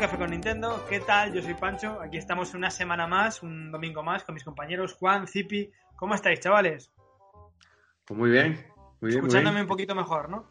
[0.00, 0.86] Café con Nintendo.
[0.88, 1.30] ¿Qué tal?
[1.34, 5.26] Yo soy Pancho, aquí estamos una semana más, un domingo más con mis compañeros Juan,
[5.26, 5.70] Zipi.
[5.94, 6.90] ¿Cómo estáis, chavales?
[8.06, 8.64] Pues muy bien,
[9.02, 9.24] muy bien.
[9.24, 10.50] Escuchándome un poquito mejor, ¿no?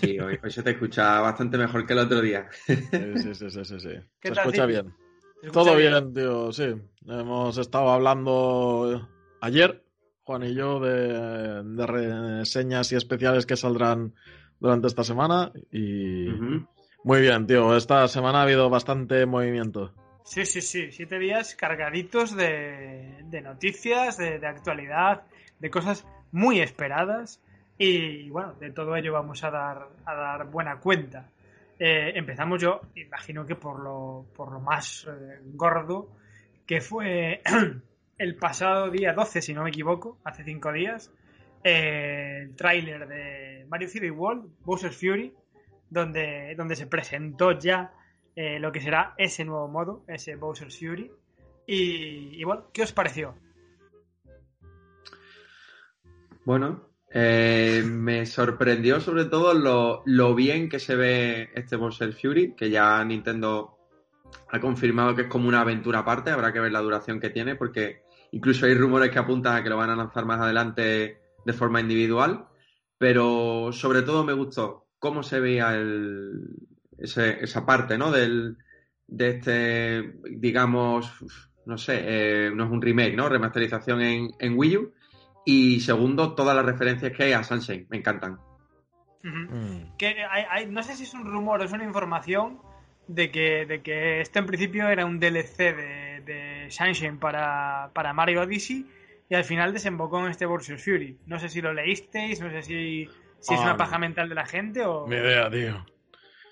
[0.00, 2.48] Sí, hoy, se te escucha bastante mejor que el otro día.
[2.64, 3.78] Sí, sí, sí, sí, sí.
[4.22, 4.94] Se escucha bien.
[5.52, 6.14] Todo bien?
[6.14, 6.72] tío, sí.
[7.08, 9.08] Hemos estado hablando
[9.40, 9.82] ayer,
[10.22, 14.14] Juan y yo, de, reseñas y especiales que saldrán
[14.60, 16.28] durante esta semana y...
[17.02, 17.76] Muy bien, tío.
[17.76, 19.92] Esta semana ha habido bastante movimiento.
[20.24, 20.92] Sí, sí, sí.
[20.92, 25.22] Siete días cargaditos de, noticias, de, actualidad,
[25.58, 27.42] de cosas muy esperadas.
[27.78, 31.30] Y bueno, de todo ello vamos a dar, a dar buena cuenta.
[31.78, 36.10] Eh, empezamos yo, imagino que por lo, por lo más eh, gordo,
[36.66, 37.40] que fue
[38.18, 41.10] el pasado día 12, si no me equivoco, hace cinco días,
[41.64, 45.32] eh, el tráiler de Mario City World, Bowser's Fury,
[45.90, 47.92] donde, donde se presentó ya
[48.36, 51.10] eh, lo que será ese nuevo modo, ese Bowser's Fury.
[51.66, 53.34] Y, bueno, ¿qué os pareció?
[56.44, 62.54] Bueno, eh, me sorprendió sobre todo lo, lo, bien que se ve este Bowser Fury,
[62.56, 63.76] que ya Nintendo
[64.50, 67.54] ha confirmado que es como una aventura aparte, habrá que ver la duración que tiene,
[67.54, 68.02] porque
[68.32, 71.80] incluso hay rumores que apuntan a que lo van a lanzar más adelante de forma
[71.80, 72.46] individual,
[72.98, 76.68] pero sobre todo me gustó cómo se veía el,
[76.98, 78.12] esa parte, ¿no?
[78.12, 78.58] Del,
[79.08, 81.12] de este, digamos,
[81.66, 83.28] no sé, eh, no es un remake, ¿no?
[83.28, 84.94] Remasterización en, en, Wii U.
[85.44, 88.38] Y segundo, todas las referencias que hay a Sunshine, me encantan.
[89.22, 89.96] Mm.
[89.98, 92.60] Que hay, no sé si es un rumor o es una información
[93.08, 98.12] de que, de que este en principio era un DLC de, de Sunshine para, para
[98.12, 98.86] Mario Odyssey
[99.28, 101.18] y al final desembocó en este Bowser's Fury.
[101.26, 103.08] No sé si lo leísteis, no sé si
[103.40, 105.06] si es una paja mental de la gente o.
[105.06, 105.84] Mi idea, tío.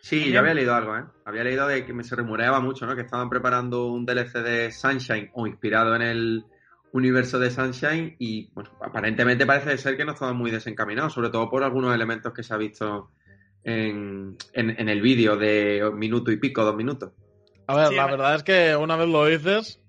[0.00, 1.04] Sí, yo había leído algo, ¿eh?
[1.24, 2.94] Había leído de que me se rumoreaba mucho, ¿no?
[2.94, 6.44] Que estaban preparando un DLC de Sunshine o inspirado en el
[6.92, 11.50] universo de Sunshine y, bueno, aparentemente parece ser que no estaban muy desencaminados, sobre todo
[11.50, 13.10] por algunos elementos que se ha visto
[13.64, 17.12] en, en, el vídeo de minuto y pico, dos minutos.
[17.66, 19.82] A ver, la verdad es que una vez lo dices,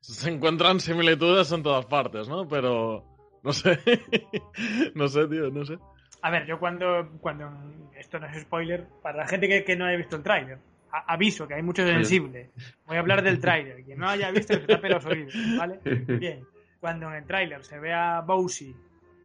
[0.00, 2.48] se encuentran similitudes en todas partes, ¿no?
[2.48, 3.04] Pero
[3.42, 3.78] no sé,
[4.94, 5.78] no sé, tío, no sé.
[6.22, 7.50] A ver, yo cuando, cuando
[7.96, 10.58] esto no es spoiler, para la gente que, no haya visto el tráiler,
[10.90, 12.50] aviso que hay mucho sensible.
[12.86, 13.84] Voy a hablar del tráiler.
[13.84, 15.80] Quien no haya visto, se tape los oídos, ¿vale?
[15.84, 16.44] Bien.
[16.80, 18.74] Cuando en el tráiler se ve a Bowsy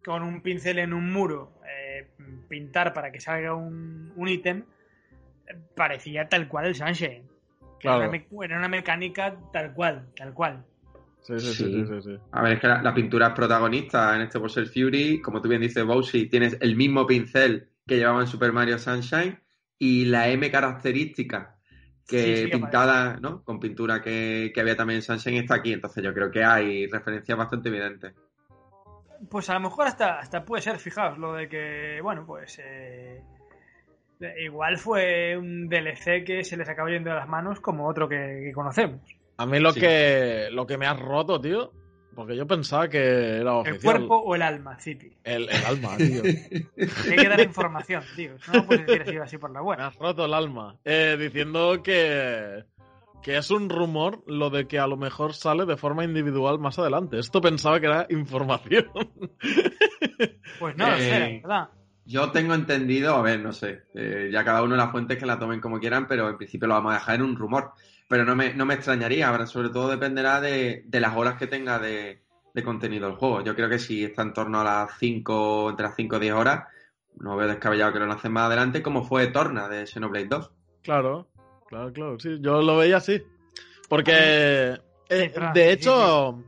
[0.04, 2.08] con un pincel en un muro eh,
[2.48, 4.64] pintar para que salga un, ítem,
[5.76, 7.30] parecía tal cual el Sunshine.
[7.80, 8.12] Claro.
[8.44, 10.66] era una mecánica tal cual, tal cual.
[11.22, 14.66] Sí sí, sí, sí, A ver, es que la, pintura es protagonista en este Bowser
[14.68, 15.22] Fury.
[15.22, 19.40] Como tú bien dices, Bowser, tienes el mismo pincel que llevaba en Super Mario Sunshine
[19.78, 21.58] y la M característica
[22.08, 23.44] que pintada, ¿no?
[23.44, 25.74] Con pintura que, había también en Sunshine está aquí.
[25.74, 28.14] Entonces yo creo que hay referencias bastante evidentes.
[29.30, 33.22] Pues a lo mejor hasta, hasta puede ser, fijaos, lo de que, bueno, pues eh,
[34.44, 38.52] igual fue un DLC que se les acabó yendo de las manos como otro que
[38.56, 39.21] conocemos.
[39.42, 41.72] A mí lo, que, lo que me has roto, tío,
[42.14, 43.76] porque yo pensaba que era oficial.
[43.76, 45.18] ¿El cuerpo o el alma, City?
[45.24, 46.22] El, alma, tío.
[46.24, 48.36] Hay que dar información, tío.
[48.54, 49.82] No puedes decir así, por la buena.
[49.82, 50.78] Me has roto el alma.
[50.86, 52.66] Eh, diciendo que,
[53.24, 56.78] que es un rumor lo de que a lo mejor sale de forma individual más
[56.78, 57.18] adelante.
[57.18, 58.92] Esto pensaba que era información.
[60.60, 61.70] Pues no, eh, ¿verdad?
[62.06, 65.40] Yo tengo entendido, a ver, no sé, eh, ya cada uno las fuentes que la
[65.40, 67.74] tomen como quieran, pero en principio lo vamos a dejar en un rumor
[68.12, 69.30] pero no me, no me extrañaría.
[69.30, 72.22] Ahora, sobre todo dependerá de, las horas que tenga de,
[72.62, 73.42] contenido el juego.
[73.42, 76.34] Yo creo que si está en torno a las 5, entre las 5 o 10
[76.34, 76.68] horas,
[77.16, 80.52] no veo descabellado que lo lancen más adelante, como fue Torna de Xenoblade 2.
[80.82, 81.30] Claro,
[81.70, 82.20] claro, claro.
[82.20, 83.24] Sí, yo lo veía así.
[83.88, 84.78] Porque,
[85.08, 86.44] eh, de hecho,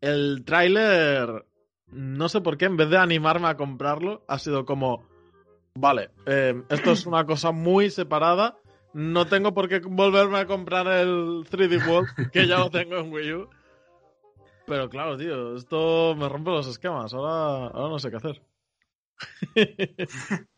[0.00, 1.44] el tráiler,
[1.92, 5.06] no sé por qué, en vez de animarme a comprarlo, ha sido como,
[5.74, 8.56] vale, eh, esto es una cosa muy separada
[8.94, 13.12] no tengo por qué volverme a comprar el 3D World, que ya lo tengo en
[13.12, 13.48] Wii U.
[14.66, 17.12] Pero claro, tío, esto me rompe los esquemas.
[17.14, 18.42] Ahora, ahora no sé qué hacer.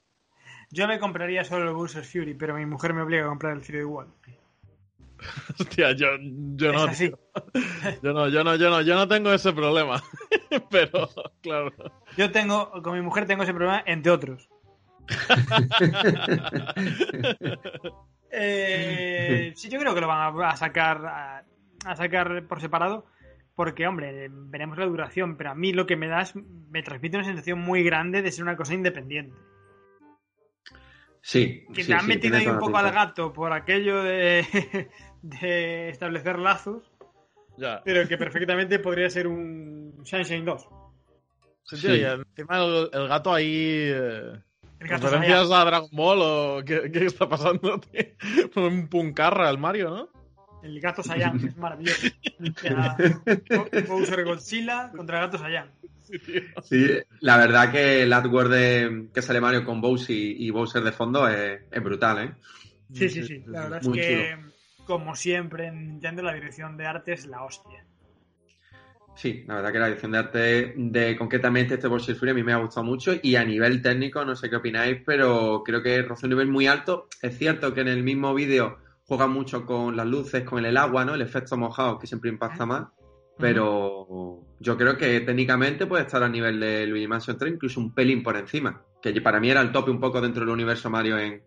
[0.71, 3.63] yo me compraría solo el Bowser's Fury, pero mi mujer me obliga a comprar el
[3.63, 4.13] 3D World.
[5.59, 6.93] Hostia, yo, yo no.
[6.93, 10.03] Yo no, yo no, yo no, yo no tengo ese problema.
[10.71, 11.09] pero,
[11.43, 11.73] claro.
[12.17, 14.49] Yo tengo, con mi mujer tengo ese problema, entre otros.
[18.37, 21.45] Eh, sí, yo creo que lo van a sacar a,
[21.95, 23.07] sacar por separado.
[23.55, 27.17] Porque, hombre, veremos la duración, pero a mí lo que me da es, me transmite
[27.17, 29.37] una sensación muy grande de ser una cosa independiente.
[31.25, 31.65] Sí.
[31.73, 34.91] Que sí, te han sí, metido ahí un poco al gato por aquello de,
[35.25, 36.83] de establecer lazos,
[37.57, 37.81] Ya.
[37.85, 40.69] pero que perfectamente podría ser un Sunshine 2.
[41.65, 42.01] Sí, tío, Sí.
[42.01, 43.49] y encima el, el gato ahí.
[43.91, 44.33] eh,
[44.81, 47.81] El gato ¿Referencias a Dragon Ball o qué, qué está pasando?
[47.93, 48.03] tío?
[48.57, 50.09] Un puncarra al Mario, ¿no?
[50.63, 52.07] El gato Saiyan, es maravilloso.
[53.89, 55.71] Bowser Godzilla contra el gato Saiyan.
[56.63, 56.87] Sí,
[57.21, 60.93] la verdad que el artwork de, que sale Mario con Bowser y, y Bowser de
[60.93, 62.35] fondo es, es brutal, ¿eh?
[62.93, 63.43] Sí, sí, sí.
[63.47, 64.37] La verdad es que,
[64.87, 67.85] como siempre en Nintendo, la dirección de arte es la hostia.
[69.17, 72.43] Sí, la verdad que la dirección de arte de concretamente este Bowser Fury a mí
[72.43, 76.03] me ha gustado mucho y a nivel técnico no sé qué opináis, pero creo que
[76.03, 77.09] roza un nivel muy alto.
[77.23, 81.05] Es cierto que en el mismo vídeo juega mucho con las luces, con el agua,
[81.05, 81.15] ¿no?
[81.15, 82.89] El efecto mojado que siempre impacta más,
[83.39, 87.95] pero yo creo que técnicamente puede estar a nivel de Luigi Mansion 3, incluso un
[87.95, 91.19] pelín por encima, que para mí era el tope un poco dentro del universo Mario
[91.19, 91.43] en,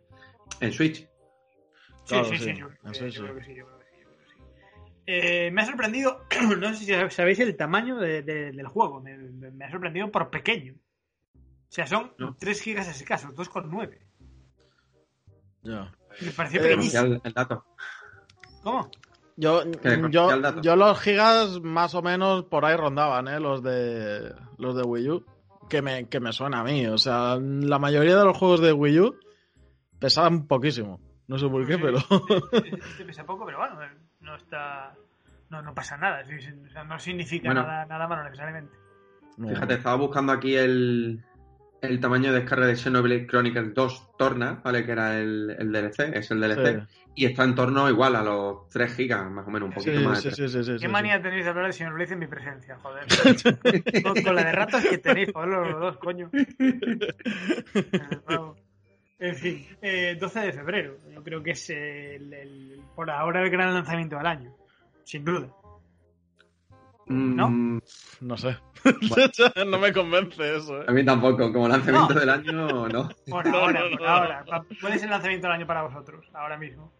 [0.62, 1.08] en Switch.
[2.08, 2.56] Sí, Claro, sí, sí, sí.
[2.58, 3.18] Yo, creo eso que- sí.
[3.18, 4.42] yo creo que sí, yo creo que sí, yo creo que sí.
[5.10, 6.26] Eh, me ha sorprendido,
[6.60, 10.10] no sé si sabéis el tamaño de- de- del juego, me, me- me ha sorprendido
[10.12, 10.74] por pequeño.
[11.36, 12.36] O sea, son No.
[12.40, 14.00] 3 gigas escasos, 2,9.
[15.64, 15.92] Ya.
[16.22, 17.04] Me pareció Eh, pequeñísimo.
[17.04, 17.66] El, el dato.
[18.64, 18.90] ¿Cómo?
[19.36, 20.62] Yo, yo, cogía el dato.
[20.62, 23.40] yo los gigas más o menos por ahí rondaban, ¿eh?
[23.40, 25.26] Los de, los de Wii U.
[25.70, 26.88] Que me, que me suena a mí.
[26.88, 29.16] O sea, la mayoría de los juegos de Wii U
[30.00, 31.02] pesaban poquísimo.
[31.28, 31.98] No sé por qué, pero...
[32.54, 33.76] Este pesa poco, pero bueno,
[34.22, 34.94] no está.
[35.50, 37.64] No, no pasa nada, o sea, no significa Bueno.
[37.64, 38.76] nada, nada malo necesariamente.
[39.38, 41.24] Fíjate, estaba buscando aquí el,
[41.82, 44.86] el tamaño de descarga de Xenoblade Chronicles 2 Torna, ¿vale?
[44.86, 46.82] Que era el, el DLC, es el DLC.
[46.82, 47.02] Sí.
[47.16, 50.10] Y está en torno igual a los 3 gigas, más o menos, un Sí, poquito
[50.10, 50.22] más.
[50.22, 52.20] sí, de sí, sí, sí, ¿Qué sí, manía tenéis de hablar de señor Blaze en
[52.20, 53.06] mi presencia, joder?
[54.04, 56.30] con, con la de ratas que tenéis, joder, los dos, coño.
[59.20, 60.98] En fin, eh, 12 de febrero.
[61.12, 64.54] Yo creo que es el, el- por ahora el gran lanzamiento del año.
[65.04, 65.48] Sin duda.
[67.10, 67.50] ¿no?
[67.50, 67.80] Mm,
[68.22, 68.58] No sé.
[69.66, 70.86] no me convence eso, ¿eh?
[70.88, 72.20] A mí tampoco, como lanzamiento No.
[72.20, 73.10] del año, no.
[73.30, 74.08] Por No, ahora, no, no, por no.
[74.08, 74.46] ahora.
[74.82, 76.26] ¿Cuál es el lanzamiento del año para vosotros?
[76.34, 76.92] Ahora mismo.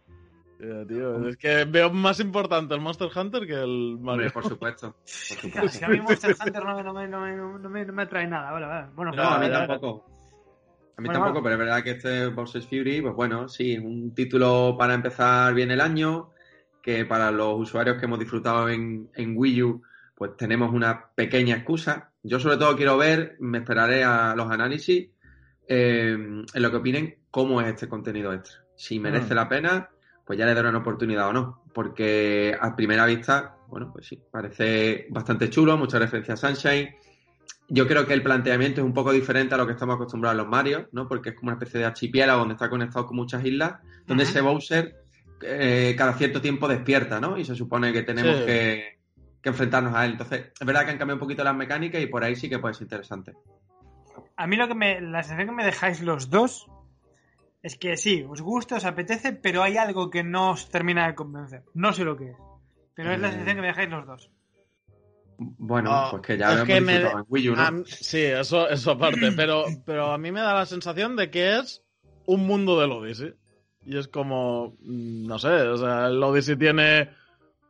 [0.60, 4.32] Ya, tío, es que veo más importante el Monster Hunter que el Hombre, Mario.
[4.32, 4.90] por supuesto.
[4.92, 5.78] por Claro, supuesto.
[5.78, 8.02] si a mí Monster Hunter no me, no me, no me, no me, no me
[8.02, 8.50] atrae nada.
[8.50, 8.86] Vale, vale.
[8.94, 10.17] Bueno, No, a mí tampoco.
[10.98, 13.78] A mí Bueno, tampoco, pero es verdad que este Bowser's Fury, pues bueno, sí, es
[13.80, 16.30] un título para empezar bien el año,
[16.82, 19.82] que para los usuarios que hemos disfrutado en, en Wii U,
[20.16, 22.10] pues tenemos una pequeña excusa.
[22.24, 25.08] Yo sobre todo quiero ver, me esperaré a los análisis,
[25.68, 26.14] eh,
[26.52, 28.64] en lo que opinen cómo es este contenido extra.
[28.74, 29.36] Si merece Mm.
[29.36, 29.90] la pena,
[30.26, 31.62] pues ya le daré una oportunidad o no.
[31.72, 36.96] Porque a primera vista, bueno, pues sí, parece bastante chulo, mucha referencia a Sunshine.
[37.70, 40.42] Yo creo que el planteamiento es un poco diferente a lo que estamos acostumbrados a
[40.42, 41.06] los Mario, ¿no?
[41.06, 43.74] Porque es como una especie de archipiélago donde está conectado con muchas islas,
[44.06, 44.96] donde ese Bowser
[45.42, 47.36] eh, cada cierto tiempo despierta, ¿no?
[47.36, 48.46] Y se supone que tenemos Sí.
[48.46, 48.98] que,
[49.42, 50.12] que enfrentarnos a él.
[50.12, 52.58] Entonces, es verdad que han cambiado un poquito las mecánicas y por ahí sí que
[52.58, 53.34] puede ser interesante.
[54.36, 56.68] A mí lo que me, la sensación que me dejáis los dos
[57.62, 61.14] es que sí, os gusta, os apetece, pero hay algo que no os termina de
[61.14, 61.64] convencer.
[61.74, 62.36] No sé lo que es.
[62.94, 63.32] Pero es la Eh.
[63.32, 64.30] sensación que me dejáis los dos.
[65.38, 67.84] Bueno, pues que ya lo hemos que me- en Wii U, ¿no?
[67.86, 71.82] Sí, eso, eso aparte, pero, pero a mí me da la sensación de que es
[72.26, 73.34] un mundo del Odyssey.
[73.86, 77.10] Y es como, mm, no sé, o sea, el Odyssey tiene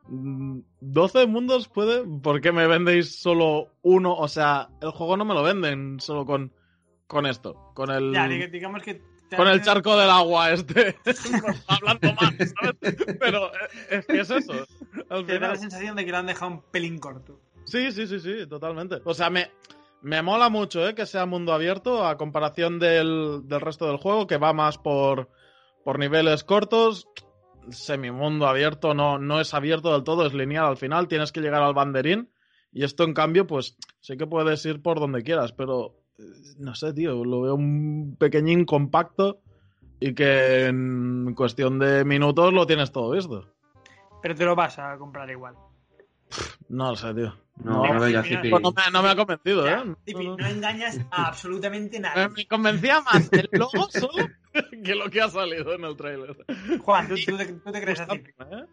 [0.08, 2.04] mm, 12 mundos, ¿puede?
[2.22, 4.14] ¿Por qué me vendéis solo uno?
[4.14, 6.52] O sea, el juego no me lo venden solo con,
[7.06, 9.00] con esto, con el, Ya, dig- digamos que.
[9.36, 10.96] con el charco del agua este.
[11.68, 12.96] Hablando mal, ¿sabes?
[13.20, 14.52] Pero eh, es que es eso.
[15.10, 15.50] al Te da final.
[15.50, 17.42] la sensación de que lo han dejado un pelín corto.
[17.68, 19.00] Sí, sí, sí, sí, totalmente.
[19.04, 19.50] O sea, me,
[20.00, 20.94] me mola mucho ¿eh?
[20.94, 25.28] que sea mundo abierto a comparación del, del resto del juego, que va más por,
[25.84, 27.08] por niveles cortos.
[27.68, 31.62] Semimundo abierto no, no es abierto del todo, es lineal al final, tienes que llegar
[31.62, 32.30] al banderín.
[32.72, 36.22] Y esto, en cambio, pues sí que puedes ir por donde quieras, pero eh,
[36.58, 39.42] no sé, tío, lo veo un pequeñín compacto
[40.00, 43.44] y que en cuestión de minutos lo tienes todo visto.
[44.22, 45.54] Pero te lo vas a comprar igual.
[46.68, 47.34] No lo sé, tío.
[47.64, 47.98] No, no, no.
[48.00, 49.94] Pues no, me, no me ha convencido, Ya, ¿eh?
[50.04, 52.28] Tipi, No, engañas a absolutamente Me, nadie.
[52.28, 54.28] me convencía más el logo solo
[54.84, 56.36] que lo que ha salido en el trailer.
[56.80, 58.30] Juan, ¿tú, tú te, tú te crees a Zipi?
[58.30, 58.64] ¿Eh?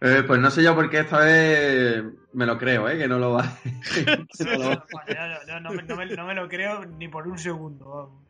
[0.00, 2.96] Eh, pues no sé yo por qué esta vez me lo creo, ¿eh?
[2.96, 3.58] Que no lo va.
[5.60, 7.84] no me, no me- no me lo creo ni por un segundo.
[7.88, 8.22] vamos.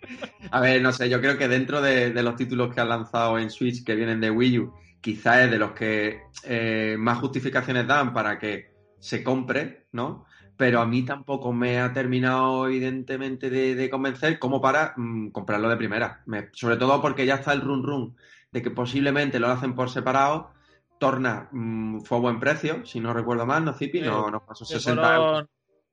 [0.51, 3.39] A ver, no sé, yo creo que dentro de, de los títulos que han lanzado
[3.39, 7.87] en Switch que vienen de Wii U, quizás es de los que eh, más justificaciones
[7.87, 10.27] dan para que se compre, ¿no?
[10.57, 15.77] Pero a mí tampoco me ha terminado, evidentemente, de, convencer como para mm, comprarlo de
[15.77, 16.25] primera.
[16.53, 18.17] sobre todo porque ya está el run run
[18.51, 20.51] de que posiblemente lo hacen por separado.
[20.99, 24.01] Torna mm, fue a buen precio, si no recuerdo mal, ¿no, Zipi?
[24.01, 25.47] no, no pasó 60 euros.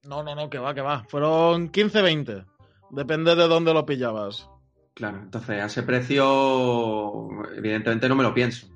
[0.04, 1.04] No, no, no, que va, que va.
[1.10, 2.46] Fueron 15, 20.
[2.92, 4.50] Depende de dónde lo pillabas.
[4.94, 8.75] Claro, entonces a ese precio, evidentemente no me lo pienso.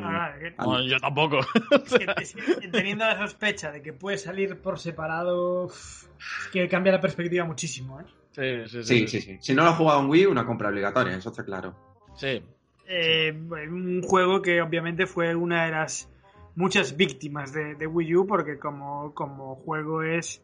[0.00, 1.40] No, yo tampoco.
[2.72, 6.08] teniendo la sospecha de que puede salir por separado, es
[6.52, 8.04] que cambia la perspectiva muchísimo, ¿eh?
[8.32, 11.30] Sí sí sí, sí Si no lo has jugado en Wii, una compra obligatoria, eso
[11.30, 11.74] está claro.
[12.14, 12.42] Sí.
[12.86, 16.08] Eh, un juego que obviamente fue una de las
[16.54, 20.42] muchas víctimas de, de Wii U, porque como, como juego es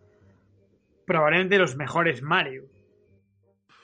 [1.06, 2.64] probablemente los mejores Mario.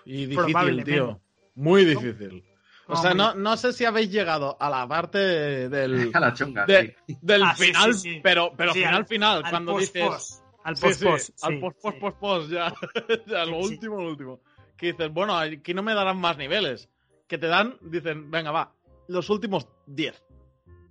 [0.04, 1.20] Y difícil, tío.
[1.54, 2.44] Muy difícil.
[2.92, 6.10] O sea, no, no sé si habéis llegado a la parte del.
[6.14, 6.66] A la chunga.
[6.66, 9.42] Del ah, final, pero, pero final, final.
[9.48, 10.42] cuando dices.
[10.64, 11.44] Al post post.
[11.44, 12.72] al post post post post, ya.
[13.26, 14.40] ya lo último, lo último.
[14.76, 16.88] Que dices, bueno, aquí no me darán más niveles.
[17.26, 18.72] Que te dan, dicen, venga, va,
[19.08, 20.22] los últimos 10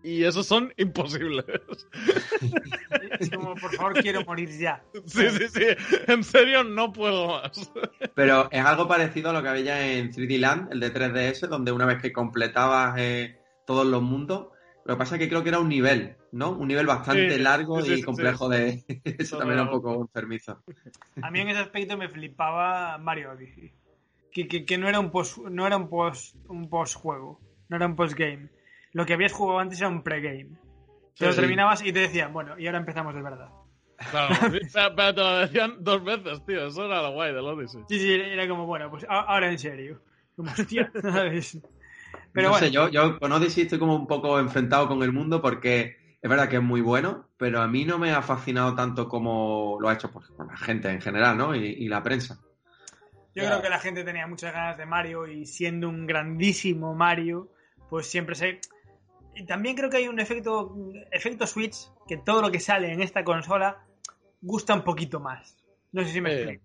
[0.04, 1.46] y esos son imposibles.
[3.20, 4.84] Es como, por favor, quiero morir ya.
[5.06, 5.66] Sí, sí, sí.
[6.08, 7.72] En serio, no puedo más.
[8.16, 11.72] Pero es algo parecido a lo que había en 3D Land, el de 3DS, donde
[11.72, 14.48] una vez que completabas eh, todos los mundos,
[14.86, 16.52] lo que pasa es que creo que era un nivel, ¿no?
[16.52, 18.84] Un nivel bastante largo y complejo de...
[19.20, 20.64] Eso también era un poco enfermizo.
[21.22, 23.72] A mí en ese aspecto me flipaba Mario Odyssey.
[24.32, 27.86] Que, que, no era un post, no era un post, un post juego, no era
[27.86, 28.50] un post game
[28.94, 30.58] lo que habías jugado antes era un pregame.
[31.18, 33.50] Te lo terminabas y te decían, bueno, y ahora empezamos de verdad.
[34.10, 34.36] Claro,
[34.96, 36.68] pero, te lo decían dos veces, tío.
[36.68, 37.84] Eso era lo guay del Odyssey.
[37.88, 40.02] Sí, sí, era como, bueno, pues ahora en serio.
[40.36, 41.60] Como, hostia, ¿sabes?
[42.34, 45.42] Pero no sé, yo, yo con Odyssey estoy como un poco enfrentado con el mundo
[45.42, 49.08] porque es verdad que es muy bueno, pero a mí no me ha fascinado tanto
[49.08, 51.56] como lo ha hecho pues, la gente en general, ¿no?
[51.56, 52.40] Y, la prensa.
[53.34, 57.52] Yo creo que la gente tenía muchas ganas de Mario y siendo un grandísimo Mario,
[57.90, 58.60] pues siempre se
[59.36, 60.76] y también creo que hay un efecto,
[61.12, 63.86] efecto Switch, que todo lo que sale en esta consola
[64.42, 65.58] gusta un poquito más.
[65.92, 66.64] No sé si me explico.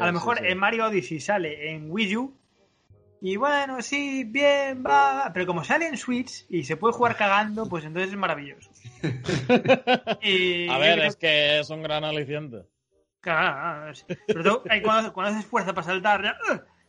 [0.00, 2.34] a lo mejor en Mario Odyssey sale en Wii U
[3.26, 5.30] y bueno, sí, bien, va.
[5.32, 8.70] Pero como sale en Switch y se puede jugar cagando, pues entonces es maravilloso.
[9.02, 12.66] a ver, es que es un gran aliciente.
[13.20, 13.94] Claro,
[14.26, 16.36] pero tú, cuando, cuando haces fuerza para saltar, ya,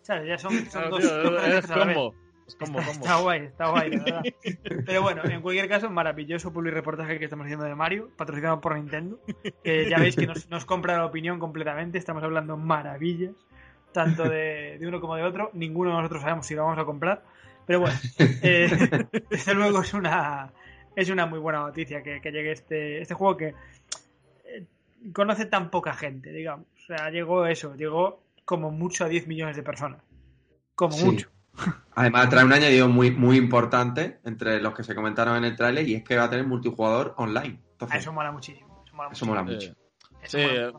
[0.02, 0.28] ¿sabes?
[0.28, 1.68] ya son, son dos, es
[2.54, 4.24] como, Está, guay, está guay, la verdad.
[4.86, 9.20] Pero bueno, en cualquier caso, maravilloso reportaje que estamos haciendo de Mario, patrocinado por Nintendo.
[9.64, 11.98] Que ya veis que nos, compra la opinión completamente.
[11.98, 13.34] Estamos hablando maravillas,
[13.92, 15.50] tanto de, uno como de otro.
[15.54, 17.24] Ninguno de nosotros sabemos si lo vamos a comprar.
[17.66, 20.54] Pero bueno, eh, desde luego es una,
[20.96, 23.56] es una muy buena noticia que, llegue este, este juego que
[24.46, 24.66] eh,
[25.14, 26.68] conoce tan poca gente, digamos.
[26.78, 30.04] O sea, llegó eso, llegó como mucho a 10 millones de personas.
[30.76, 31.30] Como mucho.
[31.96, 35.88] Además, trae un añadido muy, muy importante entre los que se comentaron en el tráiler
[35.88, 37.62] y es que va a tener multijugador online.
[37.94, 38.84] eso mola muchísimo.
[39.12, 39.74] Eso mola, mucho.
[40.24, 40.72] Sí, eh,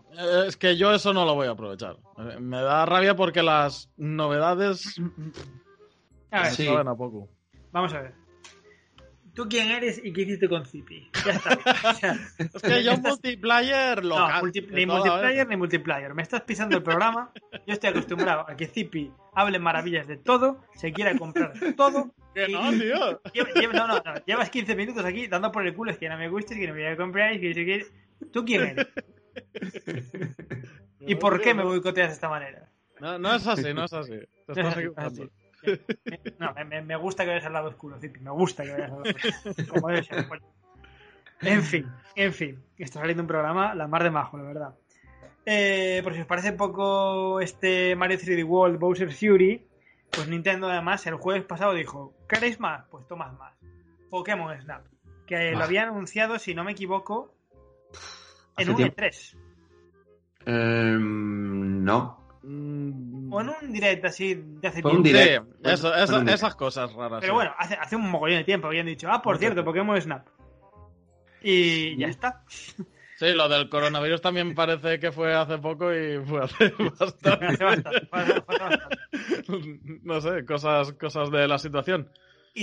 [0.47, 1.97] es que yo eso no lo voy a aprovechar.
[2.40, 5.00] Me da rabia porque las novedades
[6.30, 7.28] a ver, a poco.
[7.73, 8.25] Vamos a ver.
[9.37, 11.11] ¿Tú quién eres y qué hiciste con Zipi?
[11.26, 11.50] Ya está.
[12.38, 16.14] es que yo multiplayer lo No, ni multiplayer ni multiplayer.
[16.14, 17.33] Me estás pisando el programa.
[17.66, 22.14] Yo estoy acostumbrado a que Zipi hable maravillas de todo, se quiera comprar todo.
[22.35, 23.21] Que no, tío.
[23.75, 25.90] no, no, no, Llevas 15 minutos aquí dando por el culo.
[25.90, 27.38] Es que no me gustes, que no me voy a comprar.
[27.38, 27.87] Que, que...
[28.33, 28.87] ¿Tú quién eres?
[31.00, 32.71] ¿Y por qué me boicoteas de esta manera?
[33.00, 34.19] No, no es así, no es así.
[34.47, 35.28] Te estás equivocando.
[36.39, 36.55] No,
[36.85, 38.21] me, gusta que vayas al lado oscuro, Zipi.
[38.21, 39.65] Me gusta que vayas al lado oscuro.
[39.69, 40.27] Como debe ser.
[41.43, 42.65] En fin, en fin.
[42.79, 44.75] Está saliendo un programa la mar de majo, la verdad.
[45.45, 49.65] Eh, por si os parece poco este Mario 3D World Bowser Fury,
[50.11, 52.85] pues Nintendo además el jueves pasado dijo, ¿queréis más?
[52.91, 53.55] Pues tomad más.
[54.11, 54.87] Pokémon Snap,
[55.27, 57.35] que lo había anunciado, si no me equivoco,
[58.57, 59.37] en un E3.
[60.47, 62.25] Em, no.
[62.49, 63.33] Mm.
[63.33, 65.49] O en un direct así de hace tiempo.
[65.65, 67.21] eso, esas cosas raras.
[67.21, 70.29] Pero bueno, hace, hace, un mogollón de tiempo habían dicho, ah, por cierto, Pokémon Snap.
[71.43, 72.45] Y ya está.
[73.19, 77.59] Sí, lo del coronavirus también parece que fue hace poco y fue hace bastante.
[80.03, 82.11] no sé, cosas, cosas de la situación.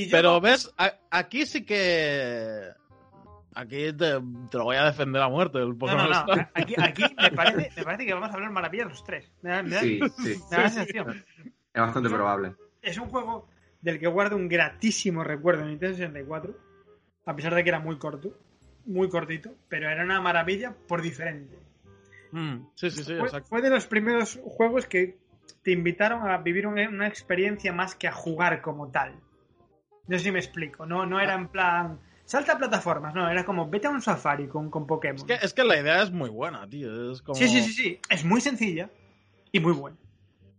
[0.10, 0.74] Pero ves,
[1.12, 2.70] aquí sí que
[3.56, 5.60] Aquí te, lo voy a defender a muerte.
[5.60, 6.48] El Pokémon no, no, no.
[6.54, 9.32] Aquí, aquí me, parece, me, parece, que vamos a hablar maravillas los tres.
[9.42, 10.40] Me da, me sí, sí.
[10.50, 11.24] Me da sensación.
[11.74, 12.56] Es bastante probable.
[12.82, 13.48] Es un juego
[13.82, 16.56] del que guardo un gratísimo recuerdo en Nintendo 64,
[17.26, 18.38] a pesar de que era muy corto.
[18.86, 21.58] muy cortito, pero era una maravilla por diferente.
[22.32, 23.48] Mm, sí, sí, sí, fue, exacto.
[23.48, 25.18] fue de los primeros juegos que
[25.62, 29.16] te invitaron a vivir un- una experiencia más que a jugar como tal.
[30.08, 33.70] No sé si me explico, no, no era en plan salta plataformas, no, era como
[33.70, 35.18] vete a un safari con, con Pokémon.
[35.18, 37.12] Es que, es que la idea es muy buena, tío.
[37.12, 37.36] Es como...
[37.36, 38.90] Sí, sí, sí, sí, es muy sencilla
[39.52, 39.98] y muy buena.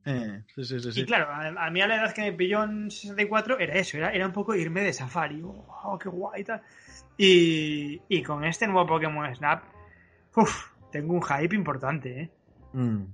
[0.07, 1.01] Eh, sí, sí, sí.
[1.01, 3.97] Y claro, a, a mí a la edad que me pilló en 64 era eso,
[3.97, 5.43] era, era un poco irme de safari.
[5.43, 6.63] Oh, qué guay y tal.
[7.17, 9.65] Y, y con este nuevo Pokémon Snap,
[10.37, 12.31] uf, tengo un hype importante, ¿eh?
[12.73, 13.05] Mm.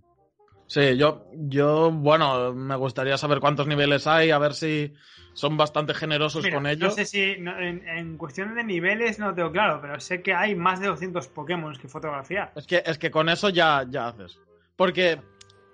[0.67, 4.95] Sí, yo, yo, bueno, me gustaría saber cuántos niveles hay, a ver si
[5.33, 6.87] son bastante generosos Mira, con ello.
[6.87, 10.23] No sé si no, en, en cuestión de niveles no lo tengo claro, pero sé
[10.23, 12.53] que hay más de 200 Pokémon que fotografiar.
[12.57, 14.41] Es que, es que con eso ya, ya haces.
[14.77, 15.21] Porque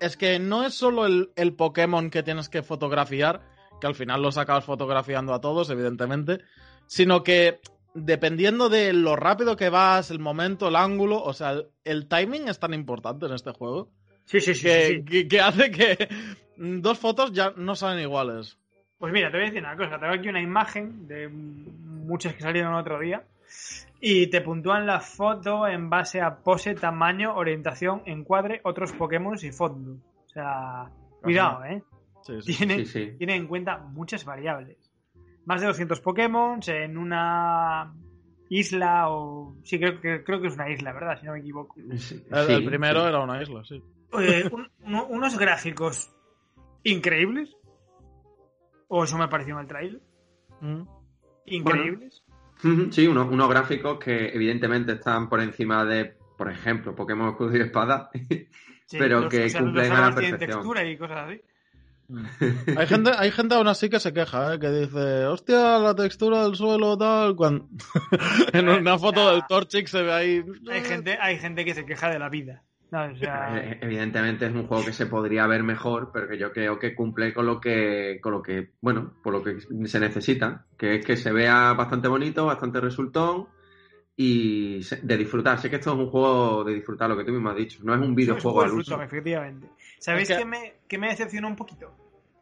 [0.01, 3.41] es que no es solo el, el Pokémon que tienes que fotografiar,
[3.81, 6.41] que al final los acabas fotografiando a todos, evidentemente,
[6.87, 7.61] sino que
[7.95, 12.49] dependiendo de lo rápido que vas, el momento, el ángulo, o sea, el, el timing
[12.49, 13.91] es tan importante en este juego
[14.27, 15.05] Sí, sí, sí, que, sí, sí.
[15.05, 16.09] que- que hace que
[16.57, 18.59] dos fotos ya no salen iguales.
[18.99, 19.99] Pues mira, te voy a decir una cosa.
[19.99, 23.25] Tengo aquí una imagen de muchas que salieron el otro día
[24.01, 29.51] y te puntúan la foto en base a pose, tamaño, orientación, encuadre, otros Pokémon y
[29.53, 29.99] fondo.
[30.25, 30.87] O sea,
[31.23, 31.83] cuidado, ¿eh?
[32.23, 32.57] Sí, sí.
[32.57, 33.15] Tiene, Sí, sí.
[33.19, 34.77] tiene en cuenta muchas variables.
[35.45, 37.95] Más de 200 Pokémon en una
[38.49, 39.57] isla o...
[39.63, 41.19] Sí, creo, que creo que es una isla, ¿verdad?
[41.21, 41.75] Si no me equivoco.
[41.99, 42.53] Sí, El, sí.
[42.53, 43.81] el primero era una isla, sí.
[44.19, 46.11] Eh, un- uno- unos gráficos
[46.83, 47.55] increíbles.
[48.89, 50.01] O eso me pareció en el trailer.
[50.61, 50.83] Mm.
[51.47, 52.23] Increíbles.
[52.91, 57.61] Sí, unos, unos gráficos que evidentemente están por encima de, por ejemplo, Pokémon Escudo y
[57.61, 58.11] Espada.
[58.13, 60.39] Sí, pero los- que o sea, cumplen a la perfección.
[60.39, 61.41] textura y cosas así.
[62.79, 64.61] Hay gente, hay gente aún así que se queja, ¿eh?
[64.61, 67.35] que dice, hostia, la textura del suelo, tal.
[67.35, 67.69] Cuando...
[68.53, 70.45] en una foto del Torchic se ve ahí.
[70.71, 72.63] Hay gente, hay gente que se queja de la vida.
[72.91, 76.39] No, o sea, Eh, Evidentemente es un juego que se podría ver mejor, pero que
[76.39, 79.99] yo creo que cumple con lo que, con lo que, bueno, por lo que se
[80.01, 83.49] necesita, que es que se vea bastante bonito, bastante resultón
[84.17, 85.59] y de disfrutar.
[85.59, 87.81] Sé que esto es un juego de disfrutar, lo que tú mismo has dicho.
[87.83, 89.03] No es un es un videojuego juego de al uso.
[89.03, 89.69] efectivamente.
[89.99, 90.49] ¿Sabéis Es que- que...
[90.49, 91.93] me, que me decepcionó un poquito?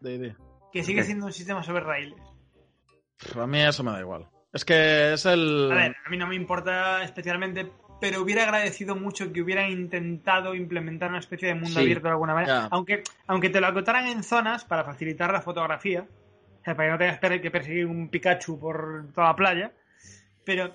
[0.00, 0.33] Di, di.
[0.72, 2.20] Que sigue siendo un sistema sobre raíles.
[3.40, 4.28] A mí eso me da igual.
[4.52, 5.70] Es que es el.
[5.72, 7.72] A ver, a mí no me importa especialmente,
[8.06, 11.78] pero hubiera agradecido mucho que hubieran intentado implementar una especie de mundo Sí.
[11.80, 12.68] abierto de alguna manera.
[12.70, 16.02] Aunque, aunque te lo acotaran en zonas para facilitar la fotografía,
[16.60, 19.72] o sea, para que no tengas que perseguir un Pikachu por toda la playa,
[20.44, 20.74] pero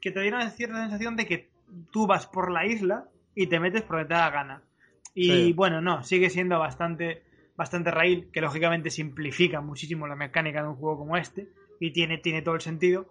[0.00, 1.50] que te diera una cierta sensación de que
[1.92, 4.62] tú vas por la isla y te metes por donde te da la gana.
[5.12, 5.52] Y Sí.
[5.52, 7.24] bueno, no, sigue siendo bastante,
[7.56, 11.46] bastante raíl, que lógicamente simplifica muchísimo la mecánica de un juego como este,
[11.78, 13.04] y tiene, tiene todo el sentido.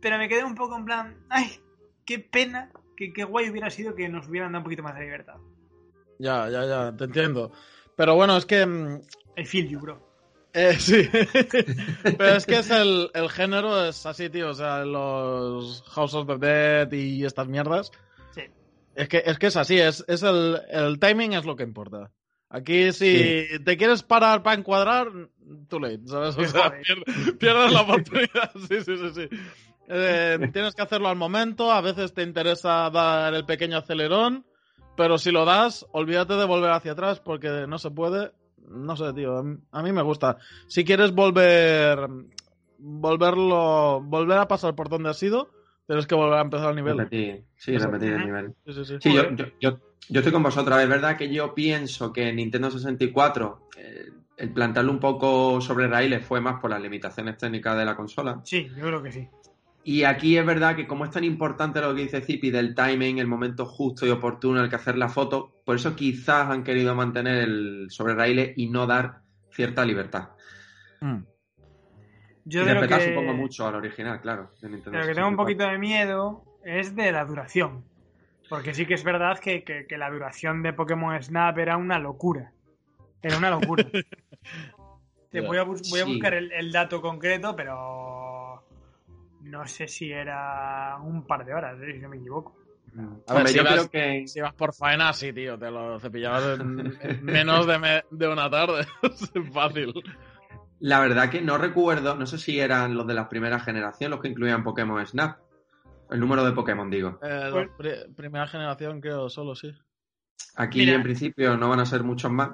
[0.00, 1.58] Pero me quedé un poco en plan, ay,
[2.04, 5.02] qué pena, que qué guay hubiera sido que nos hubieran dado un poquito más de
[5.02, 5.36] libertad.
[6.18, 7.52] Ya, ya, ya, te entiendo.
[7.96, 8.64] Pero bueno, es que.
[8.66, 9.00] mm,
[9.36, 10.00] I feel you, bro.
[10.52, 11.08] eh, sí.
[12.02, 14.50] Pero es que es el, el género, es así, tío.
[14.50, 17.90] O sea, los House of the Dead y estas mierdas.
[18.34, 18.42] Sí.
[18.94, 22.10] Es que es, que es así, es, es el, el timing es lo que importa.
[22.50, 25.08] Aquí si te quieres parar para encuadrar,
[25.68, 26.36] too late, ¿sabes?
[26.36, 26.86] O sea, jodes.
[26.86, 28.52] pier- pierdes la oportunidad.
[28.68, 29.28] Sí, sí, sí, sí.
[29.88, 34.44] Eh, tienes que hacerlo al momento, a veces te interesa dar el pequeño acelerón,
[34.96, 38.32] pero si lo das, olvídate de volver hacia atrás porque no se puede.
[38.68, 40.38] No sé, tío, a mí- me gusta.
[40.68, 41.98] Si quieres volver,
[42.78, 45.50] volverlo, volver a pasar por donde has ido,
[45.86, 46.98] tienes que volver a empezar el nivel.
[46.98, 48.54] Repetir, sí, repetir el nivel.
[48.66, 48.96] Sí, sí, sí.
[49.00, 50.78] Sí, yo, yo, yo, yo estoy con vosotros.
[50.78, 56.24] Es verdad que yo pienso que Nintendo 64, eh, el plantearlo un poco sobre raíles
[56.24, 58.40] fue más por las limitaciones técnicas de la consola.
[58.44, 59.28] Sí, yo creo que sí.
[59.84, 63.18] Y aquí es verdad que como es tan importante lo que dice Zipi del timing,
[63.18, 66.62] el momento justo y oportuno en el que hacer la foto, por eso quizás han
[66.62, 70.28] querido mantener el sobre raíles y no dar cierta libertad.
[71.00, 71.18] Mm.
[72.44, 74.50] Yo respetar que, supongo mucho al original, claro.
[74.60, 75.36] De Nintendo lo que tengo un 64.
[75.36, 77.84] poquito de miedo es de la duración.
[78.48, 81.98] Porque sí que es verdad que, que- que la duración de Pokémon Snap era una
[81.98, 82.52] locura.
[83.22, 83.84] Era una locura.
[85.30, 86.12] Te voy a, bus- voy a Sí.
[86.12, 88.31] buscar el, el dato concreto, pero
[89.42, 92.56] no sé si era un par de horas, eh, si no me equivoco.
[92.94, 95.70] A ver, Hombre, si yo vas- creo que Si vas por faena, sí, tío, te
[95.70, 98.86] lo cepillabas en, en menos de, me- de una tarde.
[99.02, 99.94] Es fácil.
[100.80, 104.20] la verdad que no recuerdo, no sé si eran los de la primera generación los
[104.20, 105.38] que incluían Pokémon Snap.
[106.10, 107.18] El número de Pokémon, digo.
[107.22, 109.72] Eh, Pues- primera generación, creo, solo sí.
[110.56, 110.94] Aquí Mira.
[110.94, 112.50] en principio no van a ser muchos más,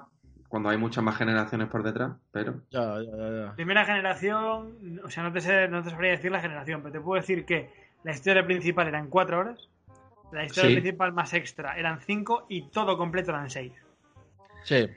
[0.48, 3.46] cuando hay muchas más generaciones por detrás, pero Ya, ya, ya.
[3.46, 3.54] ya.
[3.54, 7.00] Primera generación, o sea, no te, sé, no te sabría decir la generación, pero te
[7.00, 7.70] puedo decir que
[8.04, 9.68] la historia principal eran 4 horas,
[10.32, 13.72] la historia principal más extra eran 5 y todo completo eran 6.
[14.64, 14.88] Sí.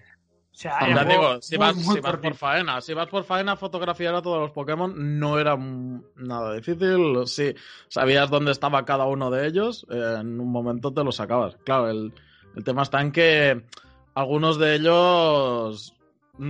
[0.54, 1.74] O sea, digo, si, vas,
[2.22, 6.54] por faena, si vas por faena a fotografiar a todos los Pokémon, no era nada
[6.54, 7.26] difícil.
[7.26, 7.56] Si
[7.88, 11.56] sabías dónde estaba cada uno de ellos, eh, en un momento te lo sacabas.
[11.64, 12.14] Claro, el,
[12.56, 13.64] el tema está en que
[14.14, 15.96] algunos de ellos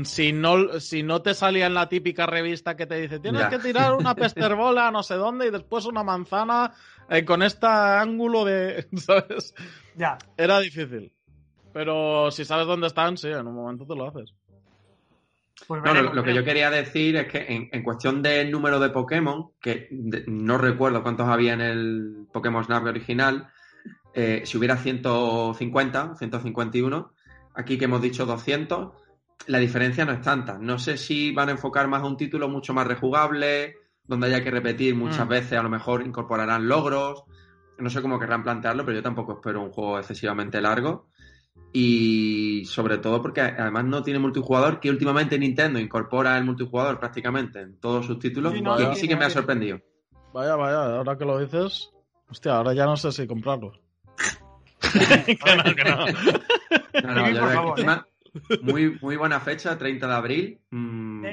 [0.04, 3.60] si no, si no te salía en la típica revista que te dice tienes que
[3.60, 6.74] tirar una pesterbola no sé dónde y después una manzana
[7.12, 8.88] eh, con este ángulo de.
[8.96, 9.54] ¿Sabes?
[9.96, 10.18] Ya.
[10.38, 11.12] Era difícil.
[11.74, 14.34] Pero si sabes dónde están, sí, en un momento te lo haces.
[15.68, 19.52] Pues no, lo, que yo quería decir es que en, cuestión del número de Pokémon,
[19.62, 19.90] que
[20.26, 23.48] no recuerdo cuántos había en el Pokémon Snap original,
[24.14, 27.14] eh, si hubiera 150, 151,
[27.56, 28.92] aquí que hemos dicho 200,
[29.48, 30.58] la diferencia no es tanta.
[30.58, 34.44] No sé si van a enfocar más a un título mucho más rejugable, donde haya
[34.44, 35.30] que repetir muchas mm.
[35.30, 37.24] veces, a lo mejor incorporarán logros.
[37.78, 41.08] No sé cómo querrán plantearlo, pero yo tampoco espero un juego excesivamente largo.
[41.74, 47.62] Y sobre todo porque además no tiene multijugador, que últimamente Nintendo incorpora el multijugador prácticamente
[47.62, 48.54] en todos sus títulos.
[48.56, 49.80] y aquí sí que me ha sorprendido.
[50.34, 51.90] Vaya, vaya, ahora que lo dices,
[52.30, 53.74] hostia, ahora ya no sé si comprarlo.
[55.26, 58.06] que no, que no.
[58.62, 60.60] muy, muy buena fecha, 30 de abril.
[60.72, 61.28] Mm,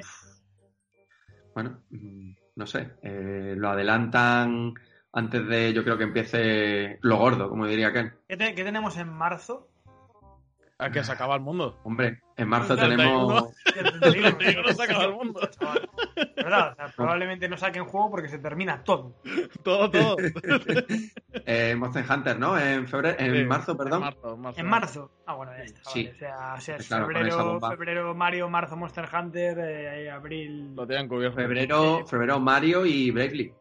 [1.54, 4.74] bueno, mm, no sé, eh, lo adelantan
[5.12, 8.14] antes de, yo creo que empiece lo gordo, como diría Ken.
[8.28, 9.68] ¿Qué, ¿Qué tenemos en marzo?
[10.80, 11.80] A que se acaba el mundo.
[11.82, 13.26] Hombre, en marzo tenemos.
[13.34, 15.40] no se acaba el mundo.
[16.36, 16.72] ¿Verdad?
[16.72, 19.16] O sea, probablemente no saquen juego porque se termina todo.
[19.64, 20.16] todo, todo.
[21.46, 22.56] eh, Monster Hunter, ¿no?
[22.56, 24.14] En febrero, en marzo, perdón.
[24.56, 25.90] En marzo, Ah, bueno, ya está.
[25.90, 26.10] Sí.
[26.56, 30.76] O sea, febrero, febrero, Mario, marzo, Monster Hunter, eh, abril.
[30.76, 31.36] Lo tienen cubierto.
[31.36, 33.52] Febrero, febrero, Mario y Bravely.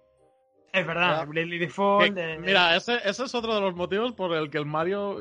[0.71, 2.15] Es verdad, Bravely Default.
[2.15, 5.19] Eh, mira, ese, ese es otro de los motivos por el que el Mario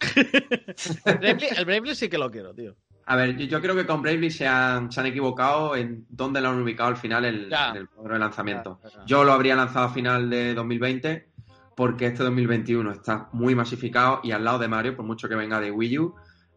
[1.56, 2.76] el, Bravely, sí que lo quiero, tío.
[3.06, 6.48] A ver, yo, creo que con Bravely se han, se han equivocado en dónde lo
[6.48, 7.48] han ubicado al final el
[7.94, 8.80] cuadro de lanzamiento.
[9.06, 11.28] Yo lo habría lanzado a final de 2020
[11.76, 15.60] porque este 2021 está muy masificado y al lado de Mario, por mucho que venga
[15.60, 16.14] de Wii U,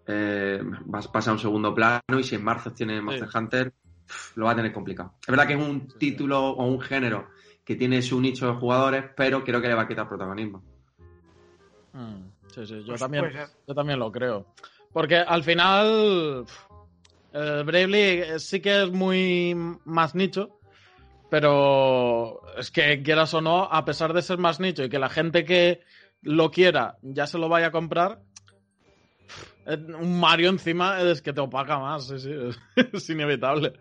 [0.08, 0.60] eh,
[0.91, 3.73] va a pasar a un segundo plano y si en marzo tiene Monster Hunter,
[4.36, 5.13] lo va a tener complicado.
[5.21, 7.28] Es verdad que es un título o un género
[7.65, 10.63] que tiene su nicho de jugadores, pero creo que le va a quitar protagonismo.
[11.93, 12.28] Hmm.
[12.53, 13.31] Sí, sí, yo, pues también,
[13.67, 14.45] yo también lo creo.
[14.91, 16.45] Porque al final,
[17.33, 20.59] el Bravely sí que es muy más nicho,
[21.29, 25.09] pero es que quieras o no, a pesar de ser más nicho y que la
[25.09, 25.81] gente que
[26.21, 28.21] lo quiera ya se lo vaya a comprar,
[29.67, 32.31] un Mario encima es que te opaca más, sí, sí,
[32.93, 33.73] es, inevitable.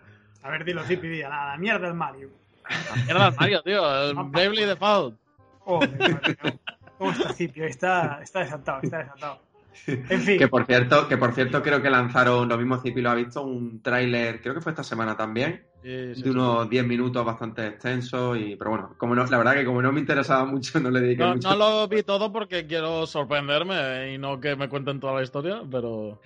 [0.42, 2.30] A ver, dilo, sí, a la, mierda del Mario.
[2.68, 5.18] La mierda del Mario, tío, el Bravely Default.
[5.64, 5.80] Oh,
[6.98, 7.64] ¿Cómo está Cipio?
[7.64, 9.38] Está, está desatado, está desatado.
[9.86, 10.38] En fin.
[10.38, 13.42] Que por cierto, que por cierto creo que lanzaron, lo mismo Cipi lo ha visto,
[13.42, 18.56] un tráiler, creo que fue esta semana también, de unos 10 minutos bastante extenso y
[18.56, 21.22] pero bueno, como no, la verdad que como no me interesaba mucho no le dediqué
[21.22, 21.48] no, mucho.
[21.50, 25.62] No lo vi todo porque quiero sorprenderme y no que me cuenten toda la historia,
[25.70, 26.20] pero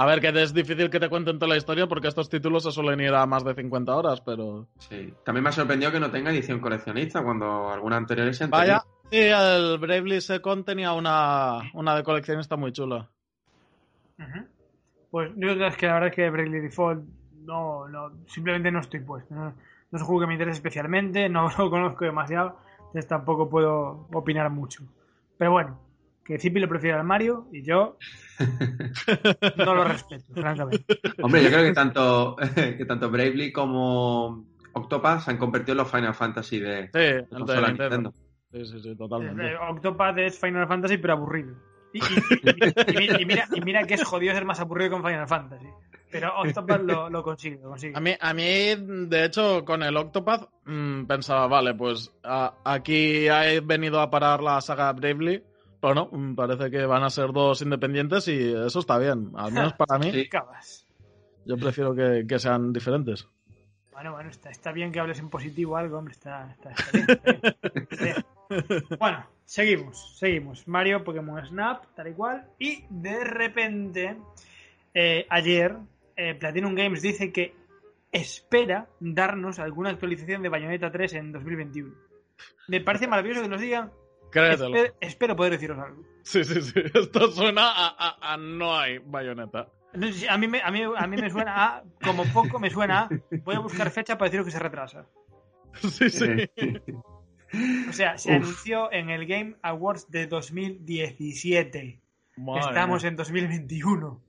[0.00, 2.70] a ver, que es difícil que te cuenten toda la historia porque estos títulos se
[2.70, 4.68] suelen ir a más de 50 horas, pero...
[4.78, 8.84] Sí, también me ha sorprendido que no tenga edición coleccionista cuando alguna anterior se Vaya,
[9.10, 13.08] Sí, el Bravely Second tenía una, una de coleccionista muy chula.
[15.10, 17.04] Pues yo es que la verdad es que Bravely Default
[17.44, 19.34] no, no, simplemente no estoy puesto.
[19.34, 24.06] No, es un juego que me interese especialmente, no lo conozco demasiado, entonces tampoco puedo
[24.12, 24.84] opinar mucho.
[25.38, 25.80] Pero bueno,
[26.22, 27.96] que Zipi lo prefiere al Mario y yo
[29.56, 30.84] no lo respeto, francamente.
[31.22, 34.44] Hombre, yo creo que tanto, que tanto Bravely como
[34.74, 38.12] Octopath se han convertido en los Final Fantasy de, sí, Nintendo.
[38.52, 39.56] Sí, sí, sí, totalmente.
[39.56, 41.54] Octopath es Final Fantasy, pero aburrido.
[41.92, 42.00] Y,
[43.24, 45.66] mira, y, mira, que es jodido ser más aburrido con Final Fantasy.
[46.10, 47.60] Pero Octopath lo, consigue,
[47.94, 48.74] A mí, a mí,
[49.08, 54.60] de hecho, con el Octopath mm, pensaba, vale, pues aquí he venido a parar la
[54.60, 55.42] saga Bravely.
[55.80, 59.32] Pero no, mm, parece que van a ser dos independientes y eso está bien.
[59.36, 60.10] Al menos para mí.
[61.44, 63.26] Yo prefiero que, que sean diferentes.
[63.92, 66.54] Bueno, bueno, está, está, bien que hables en positivo algo, hombre, está,
[66.92, 68.14] bien.
[68.98, 70.66] bueno, seguimos, seguimos.
[70.68, 72.46] Mario, Pokémon Snap, tal y cual.
[72.58, 74.16] Y de repente,
[74.94, 75.76] eh, ayer,
[76.16, 77.54] eh, Platinum Games dice que
[78.12, 81.94] espera darnos alguna actualización de Bayonetta 3 en 2021.
[82.68, 83.90] Me parece maravilloso que nos digan.
[84.30, 84.74] Créetelo.
[85.00, 86.02] espero poder deciros algo.
[86.22, 86.80] Sí, sí, sí.
[86.94, 89.68] Esto suena a, a no hay Bayonetta.
[90.28, 93.08] A mí, me, a, mí, a mí me suena a, como poco me suena a,
[93.42, 95.06] voy a buscar fecha para deciros que se retrasa.
[95.80, 96.26] Sí, sí.
[97.88, 102.00] o sea, se anunció en el Game Awards de 2017.
[102.36, 104.22] Estamos en 2021.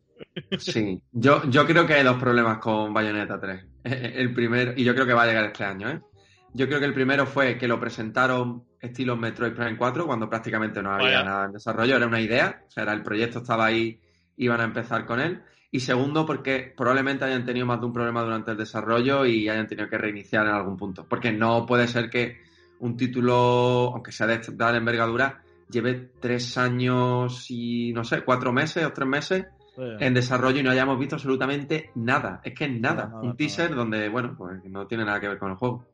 [0.58, 3.66] Sí, yo, yo creo que hay dos problemas con Bayonetta 3.
[3.84, 6.02] El primero, y yo creo que va a llegar este año, ¿eh?
[6.54, 10.82] Yo creo que el primero fue que lo presentaron estilo Metroid Prime 4 cuando prácticamente
[10.82, 14.02] no había nada en desarrollo, era una idea, o sea, era el proyecto estaba ahí,
[14.38, 15.44] iban a empezar con él.
[15.72, 19.68] Y segundo, porque probablemente hayan tenido más de un problema durante el desarrollo y hayan
[19.68, 21.06] tenido que reiniciar en algún punto.
[21.08, 22.42] Porque no puede ser que
[22.80, 28.86] un título, aunque sea de tal envergadura, lleve tres años y, no sé, cuatro meses
[28.86, 29.46] o tres meses
[29.78, 32.42] en desarrollo y no hayamos visto absolutamente nada.
[32.44, 33.12] Es que es nada.
[33.22, 35.86] un teaser donde, bueno, pues no tiene nada que ver con el juego.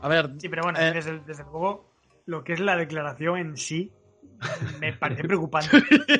[0.00, 0.30] A ver.
[0.38, 1.90] Sí, pero bueno, eh, desde, desde luego,
[2.26, 3.92] lo que es la declaración en sí
[4.80, 5.68] me parece preocupante.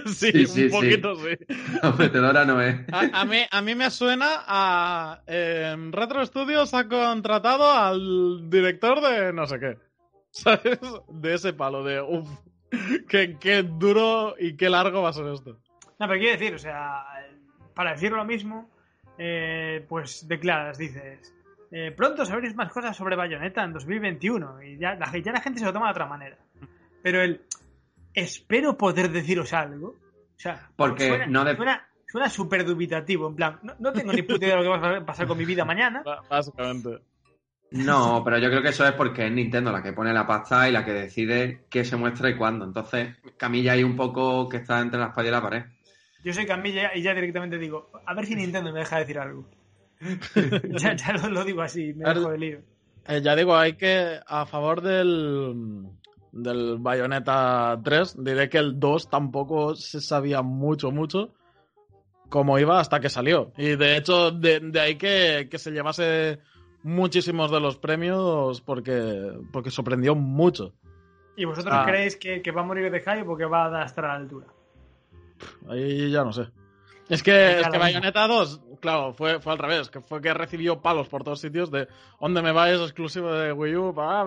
[0.06, 1.36] sí, un poquito sí.
[1.80, 2.80] Prometedora no es.
[2.92, 5.22] A, mí, a mí me suena a.
[5.26, 9.78] Retro Studios ha contratado al director de no sé qué.
[10.36, 10.78] ¿Sabes?
[11.08, 12.28] De ese palo, de uff.
[13.08, 15.58] Qué, qué duro y qué largo va a ser esto.
[15.98, 17.04] No, pero quiero decir, o sea,
[17.74, 18.68] para decir lo mismo,
[19.16, 21.34] eh, pues declaras, dices.
[21.70, 25.58] Eh, pronto sabréis más cosas sobre Bayonetta en 2021 y ya la, ya la gente
[25.58, 26.36] se lo toma de otra manera.
[27.02, 27.40] Pero el
[28.12, 29.88] espero poder deciros algo.
[29.88, 31.44] O sea, porque suena, no
[32.06, 33.28] suena, súper dubitativo.
[33.28, 35.46] En plan, no, tengo ni puta idea de lo que va a pasar con mi
[35.46, 36.02] vida mañana.
[36.30, 37.00] Básicamente.
[37.70, 40.68] No, pero yo creo que eso es porque es Nintendo la que pone la pasta
[40.68, 42.64] y la que decide qué se muestra y cuándo.
[42.64, 45.64] Entonces, Camilla hay un poco que está entre la espalda y la pared.
[46.24, 49.44] Yo soy Camilla y ya directamente digo, a ver si Nintendo me deja decir algo.
[50.78, 52.58] ya, lo, digo así, me dejo de lío.
[53.08, 55.86] Eh, ya digo, hay que, a favor del,
[56.32, 58.22] del Bayonetta 3.
[58.22, 61.32] Diré que el 2 tampoco se sabía mucho, mucho
[62.28, 63.52] cómo iba hasta que salió.
[63.56, 66.38] Y de hecho, de, ahí que, se llevase
[66.86, 70.72] muchísimos de los premios porque, porque sorprendió mucho.
[71.36, 71.84] ¿Y vosotros ah.
[71.84, 74.46] creéis que, va a morir de hype o que va a estar a la altura?
[75.68, 76.46] Ahí ya no sé.
[77.08, 80.80] Es que, es que Bayonetta 2, claro, fue, fue al revés, que fue que recibió
[80.80, 81.88] palos por todos sitios de
[82.20, 82.80] ¿dónde me vais?
[82.80, 84.26] exclusivo de Wii U, pa,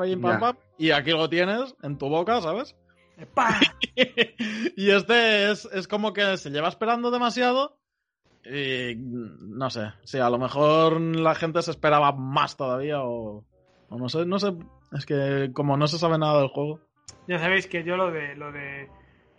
[0.77, 2.75] y aquí lo tienes en tu boca, ¿sabes?
[4.77, 7.78] y este es, es como que se lleva esperando demasiado
[8.45, 13.43] y no sé, sí, a lo mejor la gente se esperaba más todavía o,
[13.89, 14.53] o no sé, no sé,
[14.91, 16.79] es que como no se sabe nada del juego.
[17.27, 18.87] Ya sabéis que yo lo de lo de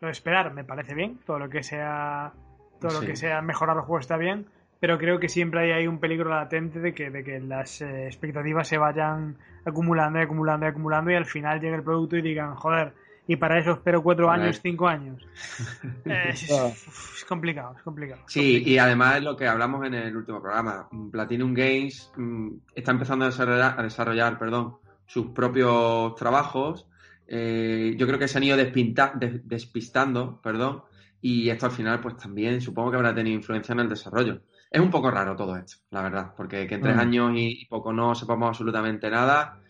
[0.01, 2.33] lo de esperar me parece bien, todo lo que sea
[2.81, 4.47] todo lo que sea mejorar el juego está bien,
[4.81, 8.07] pero creo que siempre hay, hay un peligro latente de que, de que las eh,
[8.07, 12.23] expectativas se vayan acumulando y acumulando y acumulando y al final llegue el producto y
[12.23, 12.95] digan, joder,
[13.31, 15.23] y para eso espero cuatro años, cinco años.
[16.05, 18.23] Eh, es, complicado, es complicado.
[18.27, 20.89] Sí, y además es lo que hablamos en el último programa.
[21.13, 26.89] Platinum Games mm, está empezando a desarrollar, a desarrollar perdón, sus propios trabajos.
[27.29, 30.83] Eh, yo creo que se han ido despistando, perdón,
[31.21, 34.41] y esto al final, pues también supongo que habrá tenido influencia en el desarrollo.
[34.69, 37.01] Es un poco raro todo esto, la verdad, porque que en tres mm.
[37.01, 39.61] años y poco no sepamos absolutamente nada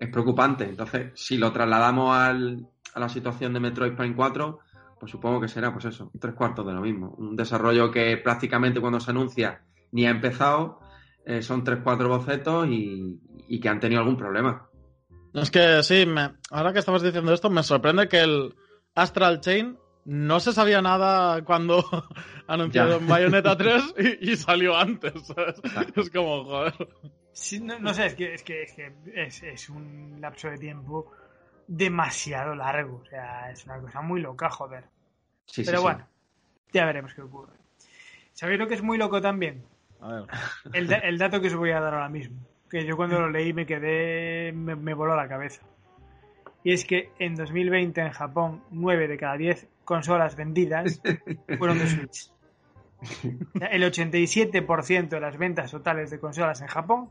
[0.00, 0.64] es preocupante.
[0.64, 4.58] Entonces, si lo trasladamos al, a la situación de Metroid Prime 4,
[4.98, 7.14] pues supongo que será, pues eso, tres cuartos de lo mismo.
[7.18, 10.80] Un desarrollo que prácticamente cuando se anuncia ni ha empezado,
[11.24, 14.68] eh, son tres, cuatro bocetos y, y, que han tenido algún problema.
[15.34, 18.54] Es que sí, me, ahora que estabas diciendo esto, me sorprende que el
[18.94, 21.84] Astral Chain no se sabía nada cuando
[22.46, 25.12] anunciaron Bayonetta 3 y, salió antes.
[25.94, 26.74] Es como, joder.
[27.80, 31.12] No, sé, es que, es, que, es, un lapso de tiempo
[31.66, 33.02] demasiado largo.
[33.02, 34.84] O sea, es una cosa muy loca, joder.
[35.54, 36.06] Pero bueno,
[36.72, 37.54] ya veremos qué ocurre.
[38.32, 39.64] ¿Sabéis lo que es muy loco también?
[40.00, 40.24] A ver.
[40.72, 42.38] El, el, dato que os voy a dar ahora mismo.
[42.68, 44.52] Que yo cuando lo leí me quedé.
[44.52, 45.62] me, me voló la cabeza.
[46.62, 51.00] Y es que en 2020 en Japón, 9 de cada 10 consolas vendidas
[51.58, 52.30] fueron de Switch.
[53.54, 57.08] El 87% de las ventas totales de consolas en Japón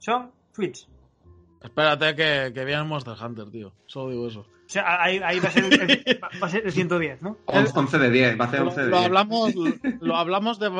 [0.00, 0.88] son Switch.
[1.62, 3.72] Espérate que, que vean Monster Hunter, tío.
[3.86, 4.40] Solo digo eso.
[4.40, 7.38] O sea, ahí, va, a ser el, va a ser el 110, ¿no?
[7.46, 8.90] 11 de 10, va a ser 11 de 10.
[8.90, 9.54] Lo hablamos,
[10.00, 10.70] lo hablamos de,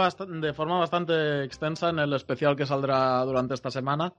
[0.41, 4.15] de forma bastante extensa en el especial que saldrá durante esta semana.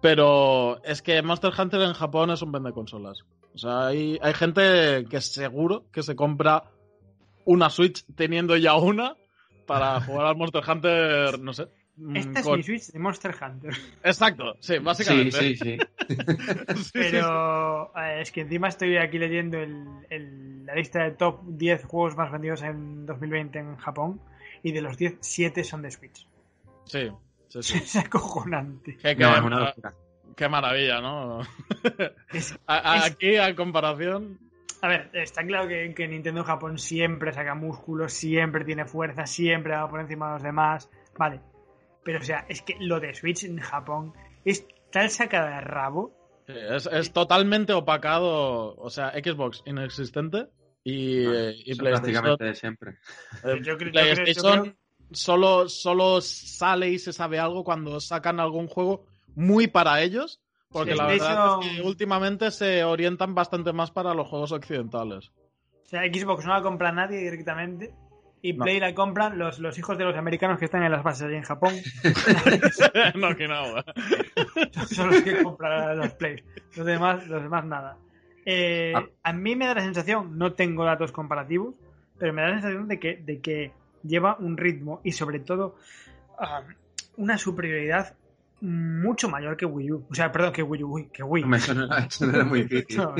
[0.00, 3.24] Pero es que Monster Hunter en Japón es un vende consolas.
[3.54, 6.64] O sea, hay, hay gente que seguro que se compra
[7.44, 9.16] una Switch teniendo ya una
[9.66, 11.68] para jugar al Monster Hunter, no sé.
[11.96, 13.72] Mm, Esta es mi Switch de Monster Hunter.
[14.02, 15.38] Exacto, sí, básicamente.
[15.38, 15.78] Sí, sí,
[16.76, 16.90] sí.
[16.92, 22.16] Pero eh, es que encima estoy aquí leyendo el, la lista de top 10 juegos
[22.16, 24.20] más vendidos en 2020 en Japón
[24.62, 26.26] y de los 10, 7 son de Switch.
[26.84, 27.10] Sí,
[27.54, 28.96] es acojonante.
[30.36, 31.40] Qué maravilla, ¿no?
[32.66, 34.40] aquí, a comparación.
[34.82, 39.26] A ver, está claro que, que, Nintendo en Japón siempre saca músculos, siempre tiene fuerza,
[39.26, 40.90] siempre va por encima de los demás.
[41.16, 41.53] Vale.
[42.04, 44.12] Pero, o sea, es que lo de Switch en Japón
[44.44, 46.12] es tal sacada de rabo.
[46.46, 48.74] es, totalmente opacado.
[48.76, 50.48] O sea, Xbox inexistente
[50.82, 52.22] y, y PlayStation.
[52.22, 52.98] Prácticamente siempre.
[53.44, 54.76] Eh, yo creo, PlayStation
[55.12, 60.40] solo, solo sale y se sabe algo cuando sacan algún juego muy para ellos.
[60.70, 65.30] Porque la verdad es que últimamente se orientan bastante más para los juegos occidentales.
[65.84, 67.94] O sea, Xbox no la compra nadie directamente.
[68.44, 71.22] Y Play la compran los, los hijos de los americanos que están en las bases
[71.22, 71.72] allí en Japón.
[73.14, 73.82] no, que no.
[74.86, 76.44] Son los que compran las Play.
[76.76, 77.96] Los demás, los demás nada.
[78.44, 79.06] Eh, ah.
[79.22, 81.74] A mí me da la sensación, no tengo datos comparativos,
[82.18, 85.76] pero me da la sensación de que, de que lleva un ritmo y sobre todo
[86.38, 86.64] ah,
[87.16, 88.14] una superioridad
[88.64, 90.06] mucho mayor que Wii U.
[90.10, 91.44] O sea, perdón, que Wii U, que Wii.
[91.54, 92.96] Eso no, era muy difícil.
[92.96, 93.14] no,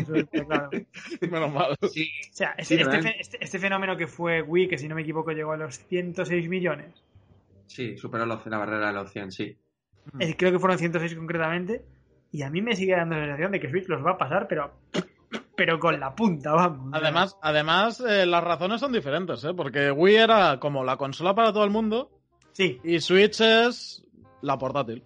[0.46, 0.70] claro.
[1.20, 1.76] Menos mal.
[1.92, 2.08] Sí.
[2.30, 5.32] O sea, este, este, este, este, fenómeno que fue Wii, que si no me equivoco
[5.32, 7.02] llegó a los 106 millones.
[7.66, 9.56] Sí, superó la, barrera de los 100, sí.
[10.18, 11.82] Eh, creo que fueron 106 concretamente.
[12.32, 14.48] Y a mí me sigue dando la sensación de que Switch los va a pasar,
[14.48, 14.72] pero
[15.56, 16.90] pero con la punta, vamos.
[16.92, 19.54] Además, además eh, las razones son diferentes, ¿eh?
[19.54, 22.10] Porque Wii era como la consola para todo el mundo.
[22.52, 22.80] Sí.
[22.82, 24.04] Y Switch es
[24.42, 25.04] la portátil.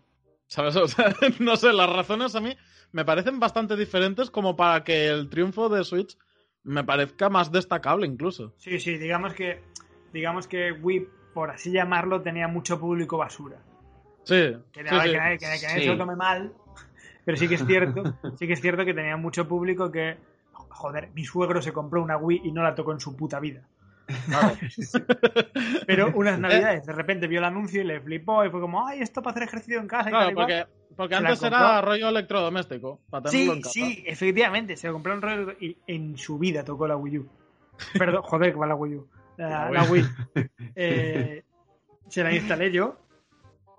[0.49, 0.75] ¿Sabes?
[1.41, 2.57] no sé, las razones a mí
[2.93, 6.19] me parecen bastante diferentes como para que el triunfo de Switch
[6.65, 8.55] me parezca más destacable incluso.
[8.59, 9.63] Sí, sí, digamos que
[10.13, 13.59] digamos que Wii, por así llamarlo, tenía mucho público basura.
[14.25, 14.57] Sí.
[14.73, 16.53] Que, nadie, se lo tome mal,
[17.25, 18.03] pero sí que es cierto,
[18.39, 20.17] sí que es cierto que tenía mucho público que,
[20.53, 23.63] joder, mi suegro se compró una Wii y no la tocó en su puta vida.
[25.87, 29.01] Pero unas navidades, de repente vio el anuncio y le flipó y fue como, ay,
[29.01, 30.11] esto para hacer ejercicio en casa.
[30.11, 30.67] Claro, porque,
[30.97, 33.01] porque antes era rollo electrodoméstico.
[33.11, 33.73] Para sí, en casa.
[33.73, 37.29] sí, efectivamente, se compró un rollo y en su vida tocó la Wii U.
[37.99, 39.09] Perdón, joder, que va la Wii U.
[39.37, 40.05] La, Wii.
[40.75, 41.45] Eh,
[42.09, 42.97] se la instalé yo.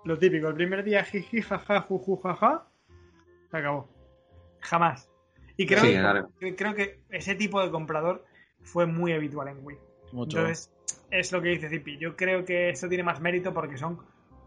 [0.04, 2.66] Lo típico, el primer día, jiji, jaja, juju, jaja.
[3.50, 3.88] Se acabó.
[4.60, 5.10] Jamás.
[5.56, 5.82] Y creo,
[6.38, 8.24] que, creo que ese tipo de comprador
[8.62, 9.78] fue muy habitual en Wii.
[10.12, 10.70] Entonces,
[11.10, 11.98] es lo que dice Zipi.
[11.98, 14.00] Yo creo que esto tiene más mérito porque son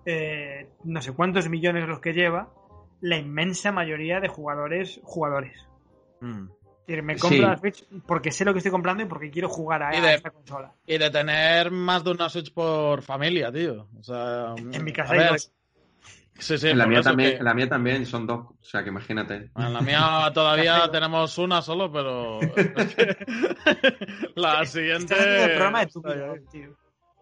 [0.05, 2.49] eh, no sé cuántos millones los que lleva
[3.01, 5.67] la inmensa mayoría de jugadores jugadores.
[6.21, 6.47] Mm.
[6.85, 10.13] Me compro la Switch porque sé lo que estoy comprando y porque quiero jugar a,
[10.13, 10.73] esta consola.
[10.85, 13.87] Y de tener más de una Switch por familia, tío.
[13.97, 15.53] O sea, en mi casa hay dos.
[16.39, 19.51] Sí, sí, en la, mía también, la mía también son dos, o sea que imagínate.
[19.55, 22.39] En la mía todavía tenemos una solo, pero
[24.35, 25.15] la siguiente...
[25.43, 26.01] el programa de tu
[26.51, 26.75] tío.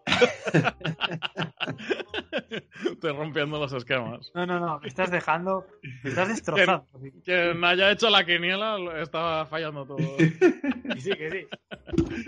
[2.90, 4.30] Estoy rompiendo los esquemas.
[4.34, 5.66] No, no, no, me estás dejando,
[6.02, 6.86] me estás destrozando.
[7.24, 9.98] Quien, haya hecho la quiniela estaba fallando todo.
[10.98, 11.46] sí, que sí.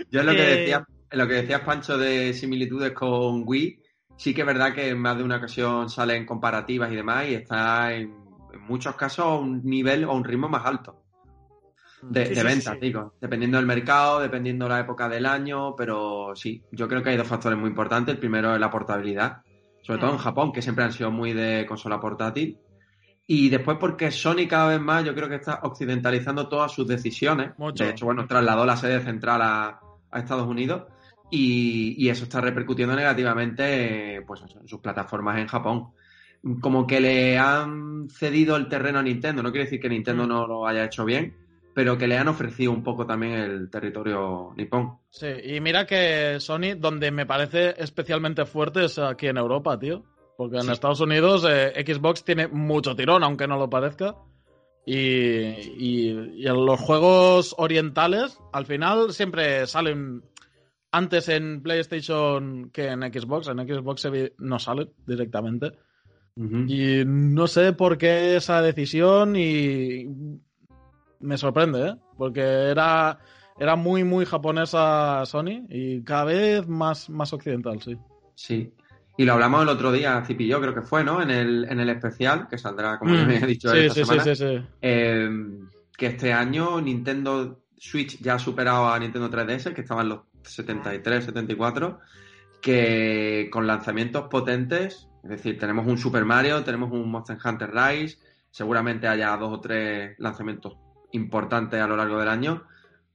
[0.09, 3.81] Yo lo que eh, decía, lo que decías, Pancho, de similitudes con Wii,
[4.17, 7.35] sí que es verdad que en más de una ocasión salen comparativas y demás y
[7.35, 8.13] está en,
[8.67, 11.05] muchos casos a un nivel o un ritmo más alto
[12.01, 16.87] de, ventas, digo, dependiendo del mercado, dependiendo de la época del año, pero sí, yo
[16.87, 18.13] creo que hay dos factores muy importantes.
[18.13, 19.41] El primero es la portabilidad,
[19.81, 20.19] sobre todo en mm.
[20.19, 22.59] Japón, que siempre han sido muy de consola portátil.
[23.27, 27.53] Y después porque Sony cada vez más yo creo que está occidentalizando todas sus decisiones.
[27.73, 29.79] De hecho, bueno, trasladó la sede central a,
[30.11, 30.83] a Estados Unidos
[31.29, 35.89] y, eso está repercutiendo negativamente pues en sus plataformas en Japón.
[36.61, 40.27] Como que le han cedido el terreno a Nintendo, no quiere decir que Nintendo mm.
[40.27, 41.35] no lo haya hecho bien,
[41.73, 44.99] pero que le han ofrecido un poco también el territorio nipón.
[45.09, 50.03] Sí, y mira que Sony, donde me parece especialmente fuerte es aquí en Europa, tío.
[50.37, 54.15] Porque en Estados Unidos eh, Xbox tiene mucho tirón, aunque no lo parezca.
[54.85, 60.23] Y, y, en los juegos orientales, al final siempre salen
[60.95, 63.49] antes en PlayStation que en Xbox.
[63.49, 65.73] En Xbox no sale directamente.
[66.37, 70.05] Y no sé por qué esa decisión y
[71.21, 71.95] me sorprende, ¿eh?
[72.17, 73.19] Porque era,
[73.57, 77.97] era muy, muy japonesa Sony y cada vez más, más occidental, sí.
[78.35, 78.73] Sí.
[79.17, 81.21] Y lo hablamos el otro día, Zipi yo creo que fue, ¿no?
[81.21, 83.27] En el, en el especial, que saldrá, como mm.
[83.27, 84.23] me he dicho, esta semana.
[84.23, 84.65] Sí, sí, sí.
[84.81, 85.29] Eh,
[85.97, 91.25] que este año Nintendo Switch ya ha superado a Nintendo 3DS, que estaban los 73,
[91.25, 91.99] 74,
[92.61, 98.17] que con lanzamientos potentes, es decir, tenemos un Super Mario, tenemos un Monster Hunter Rise,
[98.49, 100.77] seguramente haya dos o tres lanzamientos
[101.11, 102.63] importantes a lo largo del año.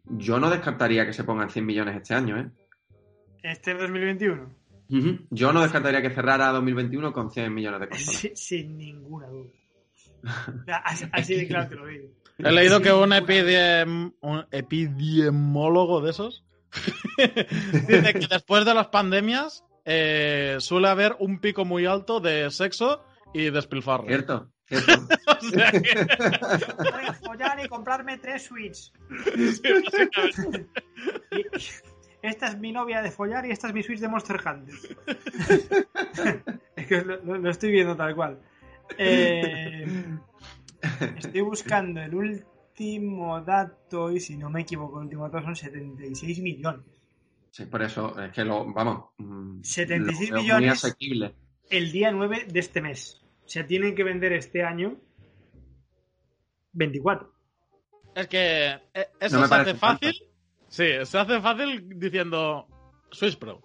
[0.04, 2.50] Yo no descartaría que se pongan 100 millones este año, ¿eh?
[3.42, 4.60] ¿Este 2021?
[5.30, 8.30] Yo no descartaría que cerrara 2021 con 100 millones de consolas.
[8.34, 9.50] sin ninguna duda.
[11.12, 12.08] así, de claro te lo digo.
[12.38, 14.12] He leído que un, epidem...
[14.20, 16.44] un epidemiólogo de esos
[17.88, 23.04] dice que después de las pandemias eh, suele haber un pico muy alto de sexo
[23.32, 24.04] y despilfarro.
[24.06, 24.92] Cierto, cierto.
[25.26, 28.92] o sea Voy a follar y comprarme tres Switch.
[32.22, 34.74] esta es mi novia de follar y esta es mi Switch de Monster Hunter.
[36.76, 38.38] es que lo, estoy viendo tal cual.
[38.98, 39.86] Eh,
[41.16, 42.59] estoy buscando el último
[43.44, 46.86] dato y si no me equivoco, el último dato son 76 millones.
[47.50, 49.10] Sí, por eso es que lo, vamos.
[49.62, 50.96] 76 mm, millones
[51.68, 53.20] el día 9 de este mes.
[53.44, 54.96] O sea, tienen que vender este año
[56.72, 57.32] 24.
[58.14, 60.12] Es que eh, eso se hace fácil.
[60.68, 62.66] Sí, se hace fácil diciendo
[63.10, 63.60] Switch Pro.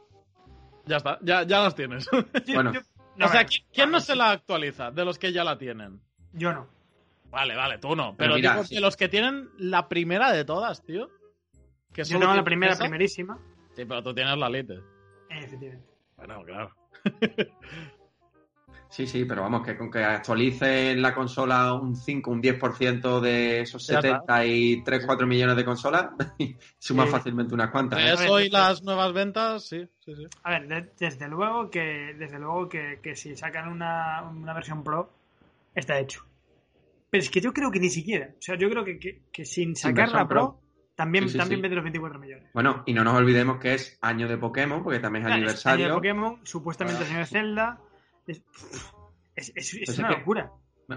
[0.85, 2.07] Ya está, ya, ya las tienes.
[2.53, 2.73] bueno.
[3.21, 6.01] o sea, ¿quién, no se la actualiza de los que ya la tienen?
[6.33, 6.74] Yo no.
[7.29, 8.15] Vale, vale, tú no.
[8.17, 11.09] Pero, digo, los que tienen la primera de todas, tío.
[11.93, 13.37] Que Yo tengo la primera, primerísima.
[13.75, 14.79] Sí, pero tú tienes la Lite.
[15.29, 15.89] Efectivamente.
[16.17, 16.75] Bueno, claro.
[18.95, 23.59] Sí, sí, pero vamos, que con que actualicen la consola un 5, un 10% de
[23.59, 26.11] esos 73, 4 millones de consolas,
[26.79, 27.99] suma fácilmente unas cuantas.
[27.99, 28.13] ¿eh?
[28.13, 30.27] Eso y las nuevas ventas, sí, sí, sí.
[30.43, 35.09] A ver, desde luego que desde luego que, si sacan una, versión Pro,
[35.73, 36.25] está hecho.
[37.15, 38.31] Pero es que yo creo que ni siquiera.
[38.37, 40.59] O sea, yo creo que, sin sacar la Pro,
[40.95, 42.49] también, también vende los 24 millones.
[42.53, 45.85] Bueno, y no nos olvidemos que es año de Pokémon, porque también es aniversario.
[45.85, 47.79] año de Pokémon, supuestamente es año de Zelda.
[48.27, 50.51] Es, es, una locura.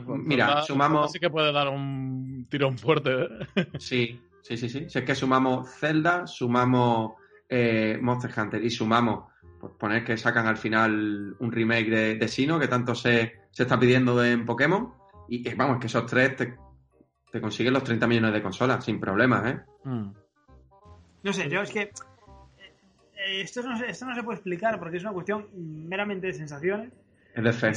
[0.08, 1.08] Mira, sumamos.
[1.08, 3.10] Así que puede dar un tirón fuerte.
[3.12, 3.68] ¿eh?
[3.78, 4.90] Sí, sí, sí, sí.
[4.90, 7.12] Si es que sumamos Zelda, sumamos
[7.48, 12.26] eh, Monster Hunter y sumamos, pues poner que sacan al final un remake de, de
[12.26, 14.97] Sino, que tanto se, se está pidiendo en Pokémon.
[15.28, 16.56] Y vamos, que esos tres te,
[17.30, 19.60] te consiguen los 30 millones de consolas sin problemas, ¿eh?
[19.84, 20.12] Mm.
[21.22, 21.82] No sé, yo es que.
[21.82, 25.48] Eh, esto no, esto no se puede explicar porque es una cuestión
[25.88, 26.92] meramente de sensaciones.
[27.34, 27.72] Es de fe.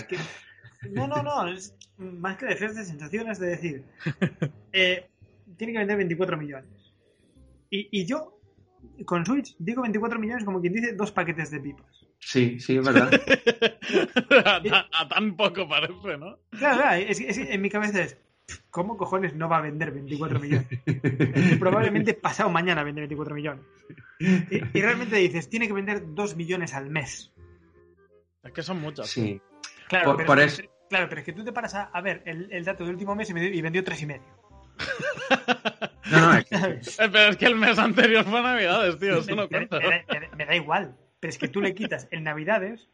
[0.91, 1.47] no, no, no.
[1.47, 3.83] Es más que de fe, de sensaciones de decir.
[4.73, 5.09] Eh,
[5.57, 6.93] tiene que vender 24 millones.
[7.69, 8.39] Y, y yo,
[9.03, 12.07] con Switch, digo 24 millones como quien dice dos paquetes de pipas.
[12.21, 13.11] Sí, sí, es verdad.
[14.93, 16.37] a, tan poco parece, ¿no?
[16.51, 18.17] Claro, claro es, es, en mi cabeza es,
[18.69, 20.67] ¿cómo cojones no va a vender 24 millones?
[21.59, 23.65] Probablemente pasado mañana vende 24 millones.
[24.19, 27.33] Y, realmente dices, tiene que vender 2 millones al mes.
[28.43, 29.09] Es que son muchas.
[29.09, 29.41] Sí.
[29.89, 32.93] Claro, pero, Es, claro pero es que tú te paras a, ver el, dato del
[32.93, 34.41] último mes y, vendió 3 y medio.
[36.11, 36.55] no, no, es que...
[36.55, 39.79] Eh, pero es que el mes anterior fue Navidades, tío, eso no cuenta.
[40.37, 42.89] me da igual, pero es que tú le quitas el Navidades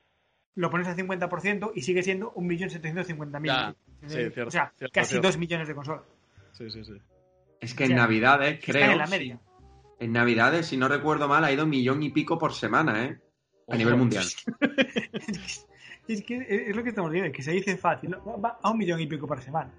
[0.53, 3.75] lo pones al 50% y sigue siendo 1.750.000.
[4.01, 6.03] Sí, cierto, o sea, casi 2 millones de consolas.
[6.51, 6.93] Sí, sí, sí.
[7.61, 8.91] Es que en Navidades, creo.
[8.91, 9.39] En la media.
[9.99, 13.19] en Navidades, si no recuerdo mal, ha ido un millón y pico por semana, ¿eh?
[13.67, 14.25] A nivel mundial.
[16.07, 18.99] es que es lo que estamos viendo, que se dice fácil, va a un millón
[18.99, 19.71] y pico por semana.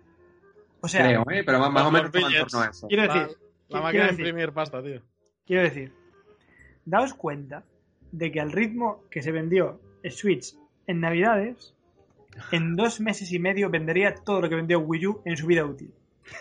[0.81, 1.43] O sea, creo, ¿eh?
[1.45, 2.87] Pero más, o menos en torno a eso.
[2.87, 3.37] Quiero decir,
[3.69, 5.03] la, máquina de imprimir pasta, tío.
[5.45, 5.93] Quiero decir,
[6.85, 7.65] daos cuenta
[8.13, 9.81] de que al ritmo que se vendió
[10.11, 10.55] Switch
[10.87, 11.75] en Navidades,
[12.53, 15.65] en dos meses y medio vendería todo lo que vendió Wii U en su vida
[15.65, 15.93] útil.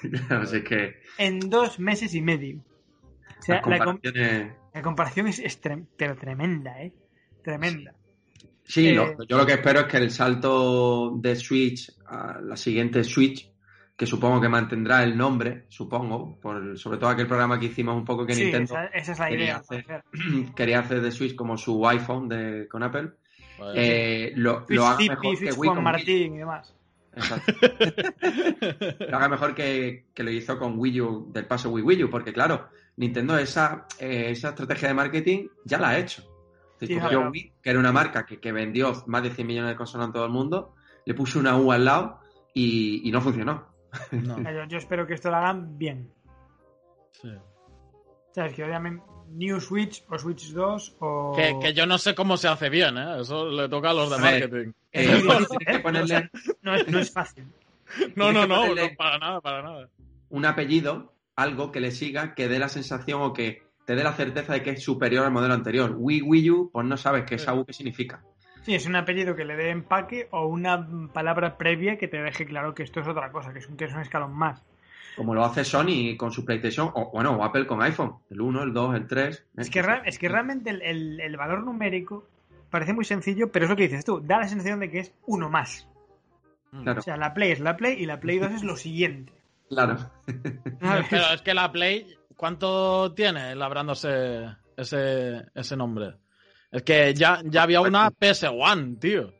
[0.30, 0.96] Así que...
[1.18, 2.60] En dos meses y medio.
[3.40, 5.60] O sea, la, comparación es,
[5.96, 6.92] pero tremenda, ¿eh?
[7.44, 7.94] Tremenda.
[8.64, 13.04] Sí, eh, yo lo que espero es que el salto de Switch a la siguiente
[13.04, 13.50] Switch,
[13.98, 18.06] que supongo que mantendrá el nombre, supongo, por sobre todo aquel programa que hicimos un
[18.06, 19.62] poco que Nintendo esa, es la idea,
[20.56, 23.12] quería hacer de Switch como su iPhone de, con Apple
[23.76, 26.74] eh, lo, haga mejor que Wii con Martín y demás.
[27.16, 27.54] Exacto.
[29.10, 32.32] lo haga mejor que, lo hizo con Wii U, del paso Wii Wii U, porque
[32.32, 36.24] claro, Nintendo esa, eh, esa estrategia de marketing ya la ha hecho.
[36.80, 40.26] Wii, que era una marca que, vendió más de 100 millones de consolas en todo
[40.26, 40.76] el mundo,
[41.06, 42.20] le puso una U al lado
[42.54, 43.77] y, no funcionó.
[44.70, 46.12] Yo, espero que esto lo hagan bien.
[47.12, 47.30] Sí.
[48.32, 48.54] ¿Sabes?
[48.54, 51.34] Que obviamente New Switch o Switch 2 o...
[51.36, 53.22] Que, yo no sé cómo se hace bien, ¿eh?
[53.22, 54.72] Eso le toca a los de marketing.
[56.62, 57.46] no, es, fácil.
[58.16, 59.90] No, no, no, para nada, para nada.
[60.30, 64.14] Un apellido, algo que le siga, que dé la sensación o que te dé la
[64.14, 65.96] certeza de que es superior al modelo anterior.
[65.98, 68.24] Wii Wii U, pues no sabes qué es algo que significa.
[68.68, 72.46] Sí, es un apellido que le dé empaque o una palabra previa que te deje
[72.46, 74.62] claro que esto es otra cosa, que es un, que es un escalón más
[75.16, 78.64] como lo hace Sony con su PlayStation, o bueno, o Apple con iPhone, el 1,
[78.64, 79.46] el 2, el 3.
[79.56, 82.28] Es que, es que realmente el, valor numérico
[82.70, 85.14] parece muy sencillo, pero es lo que dices tú, da la sensación de que es
[85.26, 85.88] uno más.
[86.74, 89.32] O sea, la Play es la Play y la Play 2 es lo siguiente.
[89.70, 89.98] Claro.
[91.10, 92.06] Pero es que la Play,
[92.36, 94.46] ¿cuánto tiene labrándose
[94.76, 96.16] ese, ese nombre?
[96.72, 99.34] Es que ya, ya había una PS1, tío.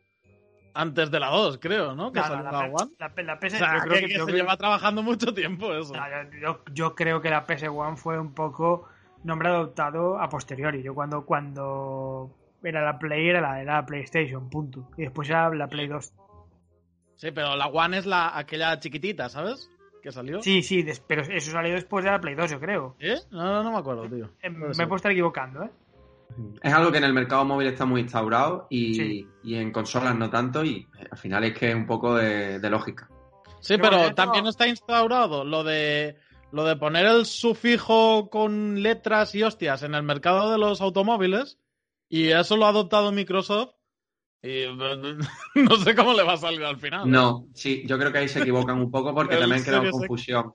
[0.74, 2.12] Antes de la 2, creo, ¿no?
[2.12, 2.92] Que Claro, salió la, la, One.
[2.98, 5.02] la- la PS O sea, yo creo que, que, que yo se creo- lleva trabajando
[5.02, 5.92] mucho tiempo eso.
[6.40, 8.88] yo, yo- creo que la PS1 fue un poco
[9.24, 10.82] nombre adoptado a posteriori.
[10.82, 12.30] Yo cuando, cuando
[12.62, 14.88] era la Play era la, era la PlayStation, punto.
[14.96, 16.12] Y después era la Play 2.
[17.16, 19.68] Sí, pero la One es la aquella chiquitita, ¿sabes?
[20.00, 20.40] Que salió.
[20.42, 22.94] Sí, sí, des- pero eso salió después de la Play 2, yo creo.
[23.00, 23.16] ¿Eh?
[23.32, 24.30] No, no, no me acuerdo, tío.
[24.40, 24.86] Eh, Me ser.
[24.86, 25.70] puedo estar equivocando, ¿eh?
[26.62, 29.26] Es algo que en el mercado móvil está muy instaurado y, Sí.
[29.42, 32.58] y en consolas no tanto y eh, al final es que es un poco de,
[32.60, 33.08] de lógica.
[33.60, 36.16] Sí, Pero también está instaurado lo de
[36.52, 41.58] lo de poner el sufijo con letras y hostias en el mercado de los automóviles
[42.08, 43.70] y eso lo ha adoptado Microsoft
[44.42, 44.62] y
[45.56, 47.10] no sé cómo le va a salir al final.
[47.10, 49.90] No, sí, yo creo que ahí se equivocan un poco porque también X.
[49.90, 50.52] confusión.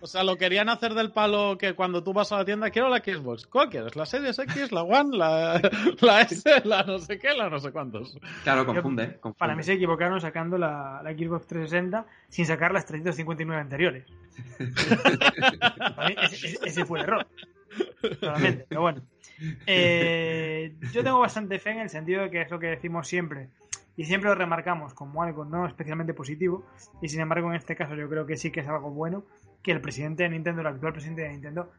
[0.00, 2.88] O sea, lo querían hacer del palo que cuando tú vas a la tienda, quiero
[2.88, 3.46] la Xbox.
[3.46, 3.96] ¿Cuál quieres?
[3.96, 5.60] ¿La Series X, la One, la,
[6.00, 8.16] la S, la no sé qué, la no sé cuántos?
[8.44, 9.38] Claro, confunde, confunde.
[9.38, 14.04] Para mí se equivocaron sacando la, la Xbox 360 sin sacar las 359 anteriores.
[15.96, 17.26] Para mí ese, ese- fue el error.
[18.68, 19.02] Pero bueno.
[19.66, 23.48] Eh, yo tengo bastante fe en el sentido de que es lo que decimos siempre.
[23.96, 26.64] Y siempre lo remarcamos como algo no especialmente positivo.
[27.02, 29.24] Y sin embargo, en este caso yo creo que sí que es algo bueno.
[29.62, 31.70] Que el presidente de Nintendo, el actual presidente de Nintendo,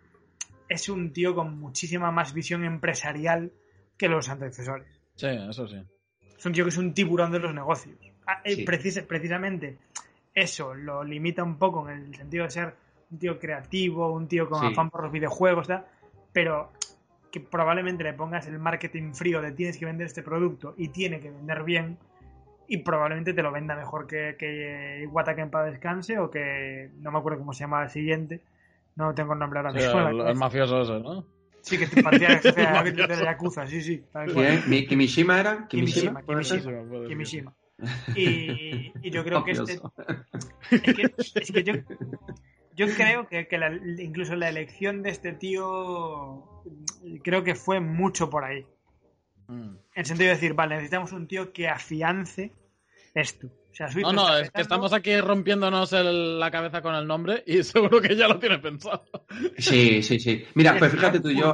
[0.69, 3.51] es un tío con muchísima más visión empresarial
[3.97, 5.01] que los antecesores.
[5.15, 5.83] Sí, eso sí.
[6.37, 7.97] Es un tío que es un tiburón de los negocios.
[8.25, 8.65] Ah, eh, Sí.
[8.65, 9.77] precis- precisamente
[10.33, 12.75] eso lo limita un poco en el sentido de ser
[13.11, 14.67] un tío creativo, un tío con Sí.
[14.67, 15.85] afán por los videojuegos, tal,
[16.31, 16.71] pero
[17.33, 21.19] que probablemente le pongas el marketing frío de tienes que vender este producto y tiene
[21.19, 21.97] que vender bien
[22.67, 27.17] y probablemente te lo venda mejor que, que Wataken para descanse o que no me
[27.17, 28.41] acuerdo cómo se llama el siguiente.
[28.95, 29.99] No tengo el nombre ahora Sí, mismo.
[29.99, 31.25] la el, el mafioso ese, ¿no?
[31.61, 33.23] Sí, que te parecía que se El de.
[33.23, 34.03] Yakuza, sí, sí.
[34.13, 34.45] tal cual.
[34.45, 34.69] ¿Quién?
[34.69, 35.67] ¿Mi- ¿Kimishima era?
[35.67, 36.21] Kimishima.
[36.21, 37.07] Kimishima.
[37.07, 37.53] Kimishima.
[38.15, 39.79] Y, y yo creo que este,
[40.69, 41.73] es que, es que yo,
[42.75, 46.63] yo creo que, que la- incluso la elección de este tío
[47.23, 48.65] creo que fue mucho por ahí.
[49.47, 49.61] Mm.
[49.75, 52.51] En el sentido de decir, vale, necesitamos un tío que afiance
[53.13, 53.47] esto.
[53.47, 57.07] O sea, Switch No, no, es que estamos aquí rompiéndonos el- la cabeza con el
[57.07, 59.03] nombre y seguro que ya lo tiene pensado.
[59.57, 60.45] Sí, sí, sí.
[60.55, 61.53] Mira, pues Es fíjate tú, yo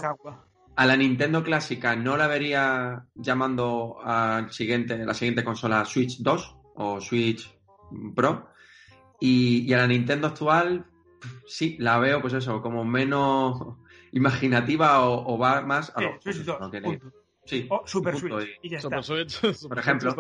[0.76, 6.56] a la Nintendo clásica no la vería llamando al siguiente, la siguiente consola Switch 2
[6.76, 7.54] o Switch
[8.16, 8.50] Pro.
[9.20, 10.86] Y, y a la Nintendo actual,
[11.46, 13.62] sí, la veo, pues eso, como menos
[14.12, 16.12] imaginativa o, o va más a Sí, lo.
[16.22, 17.12] Switch pues 2, eso, lo que- punto.
[17.46, 18.34] Sí, O Super Switch.
[18.62, 19.14] y- Y ya Super está.
[19.16, 20.16] Switch, Super ejemplo.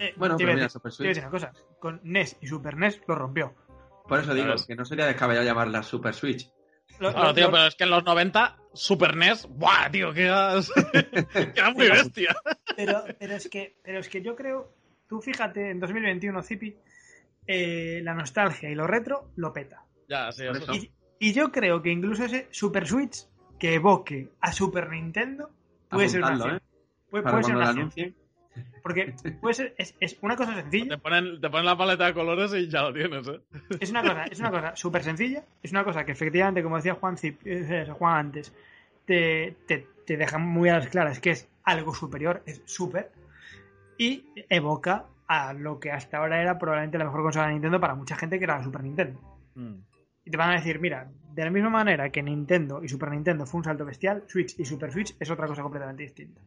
[0.00, 1.14] Eh, Bueno, pero mira, decir- Super te iba a Switch.
[1.14, 1.52] decir una cosa.
[1.78, 3.54] Con NES y Super NES lo rompió.
[4.08, 6.50] Por eso digo que no sería descabellado llamarla Super Switch.
[6.98, 10.12] Lo- Claro, lo- tío, lo- pero es que en los 90, Super NES, ¡buah, tío!
[10.12, 10.54] Que era,
[11.32, 12.34] que era muy bestia.
[12.76, 14.72] pero, pero es que pero es que yo creo
[15.08, 16.76] tú fíjate en 2021 Zipi
[17.46, 20.74] eh, la nostalgia y lo retro lo peta Ya, sí, Por eso.
[20.74, 23.26] y, y yo creo que incluso ese Super Switch
[23.58, 25.50] que evoque a Super Nintendo
[25.88, 26.56] puede ser una.
[26.56, 26.60] ¿eh?
[27.10, 28.14] Puede, Para puede ser una anuncien.
[28.82, 32.14] porque puede ser es, es una cosa sencilla Te ponen, te ponen la paleta de
[32.14, 33.40] colores y ya lo tienes, ¿eh?
[33.80, 36.94] es una cosa es una cosa súper sencilla es una cosa que efectivamente como decía
[36.94, 38.52] Juan Zip- eh, Juan antes
[39.06, 43.10] te, te, te deja muy a las claras que es algo superior es súper
[43.96, 47.94] y evoca a lo que hasta ahora era probablemente la mejor consola de Nintendo para
[47.94, 49.20] mucha gente que era la Super Nintendo
[49.54, 49.74] Mm.
[50.28, 53.46] Y te van a decir mira de la misma manera que Nintendo y Super Nintendo
[53.46, 56.42] fue un salto bestial Switch y Super Switch es otra cosa completamente distinta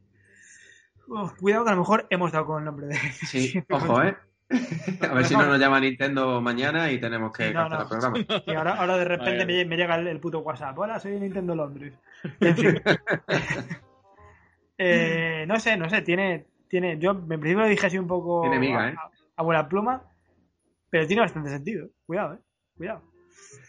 [1.07, 4.15] Uf, cuidado que a lo mejor hemos dado con el nombre de Sí, ojo, ¿eh?
[5.09, 8.17] A ver si no nos llama Nintendo mañana y tenemos que no, el programa.
[8.45, 10.77] Y ahora, ahora de repente me, me llega el, el puto WhatsApp.
[10.77, 11.93] Hola, soy Nintendo Londres.
[12.41, 12.81] En fin.
[14.77, 16.01] Eh, no sé, no sé.
[16.01, 16.97] Tiene, tiene.
[16.99, 18.41] Yo en principio dije así un poco.
[18.41, 18.95] Tiene miga, a, ¿eh?
[18.97, 20.03] a- a buena pluma.
[20.89, 21.87] Pero tiene bastante sentido.
[22.05, 22.39] Cuidado, eh.
[22.75, 23.03] Cuidado.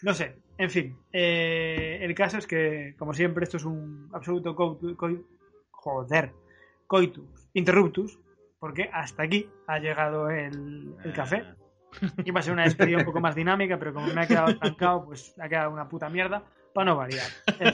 [0.01, 0.35] No sé.
[0.57, 0.97] En fin.
[1.11, 5.23] eh, el caso es que, como siempre, esto es un absoluto coitu- coi-
[5.71, 6.31] joder.
[6.87, 7.49] Coitus.
[7.53, 8.19] Interruptus.
[8.59, 11.43] Porque hasta aquí ha llegado el, el café.
[12.23, 15.05] Iba a ser una despedida un poco más dinámica, pero como me ha quedado estancado,
[15.05, 16.43] pues ha quedado una puta mierda
[16.73, 17.25] para no variar.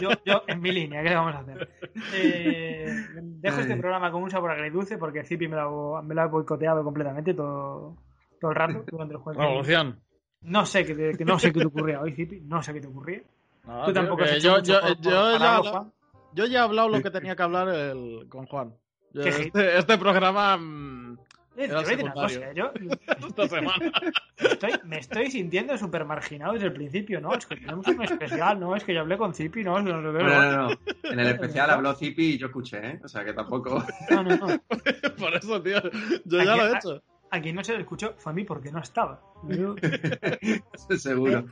[0.02, 1.70] Yo, yo en mi línea, ¿qué le vamos a hacer?
[2.16, 6.26] Eh, dejo este programa con un sabor agridulce porque Zipi me lo, me lo ha
[6.28, 7.96] boicoteado completamente todo,
[8.42, 9.40] todo el rato durante el juego.
[9.40, 10.00] Revolución.
[10.42, 12.40] No sé qué te, que no sé qué te ocurría hoy, Zipi.
[12.42, 13.22] No sé qué te ocurría.
[13.66, 15.92] No, Tú tampoco has hecho yo, mucho yo, por- por yo ya,
[16.34, 18.74] yo he hablado lo que tenía que hablar el- con Juan.
[19.14, 21.18] Yo- este, este programa mm,
[21.56, 22.72] te voy a decir una cosa, yo
[23.28, 23.92] esta semana.
[24.38, 27.34] Estoy, me estoy sintiendo súper marginado desde el principio, ¿no?
[27.36, 28.76] Es que tenemos un especial, ¿no?
[28.76, 29.82] Es que yo hablé con Zipi, ¿no?
[29.82, 30.70] No, no, no,
[31.04, 33.00] En el especial habló Zipi y yo escuché, ¿eh?
[33.04, 33.84] O sea que tampoco.
[34.10, 34.48] No, no, no.
[35.18, 35.82] Por eso, tío.
[36.26, 37.04] Yo ya lo he hecho.
[37.32, 39.22] A, quien no se lo escuchó fue a mí porque no estaba.
[40.98, 41.46] Seguro.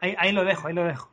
[0.00, 1.12] Ahí, ahí lo dejo, ahí lo dejo.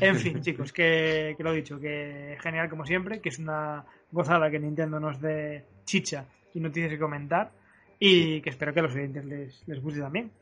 [0.00, 3.84] En fin, chicos, que, que, lo he dicho, que genial como siempre, que es una
[4.10, 7.52] gozada que Nintendo nos dé chicha y noticias que comentar
[7.98, 10.32] y que espero que a los oyentes les, les guste también.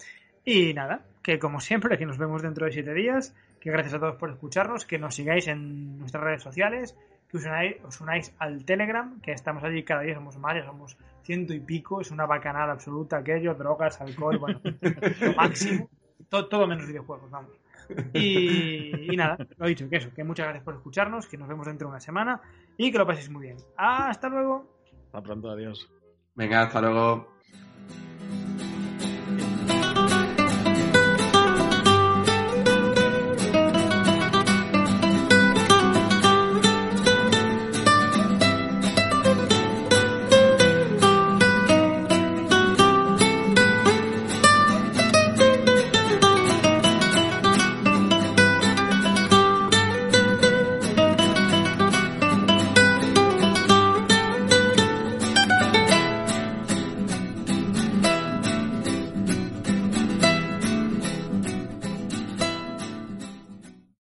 [0.44, 4.00] Y nada, que como siempre, que nos vemos dentro de siete días, que gracias a
[4.00, 6.96] todos por escucharnos, que nos sigáis en nuestras redes sociales,
[7.33, 10.99] que os unáis, os unáis al Telegram, que estamos allí cada día, somos más, somos
[11.22, 14.61] ciento y pico, es una bacanada absoluta aquello, drogas, alcohol, bueno,
[15.20, 15.89] lo máximo,
[16.28, 17.53] todo, todo menos videojuegos, vamos.
[18.12, 21.49] Y, y, nada, lo he dicho, que eso, que muchas gracias por escucharnos, que nos
[21.49, 22.41] vemos dentro de una semana
[22.76, 23.57] y que lo paséis muy bien.
[23.76, 24.66] Hasta luego.
[25.07, 25.91] Hasta pronto, adiós.
[26.35, 27.32] Venga, hasta luego.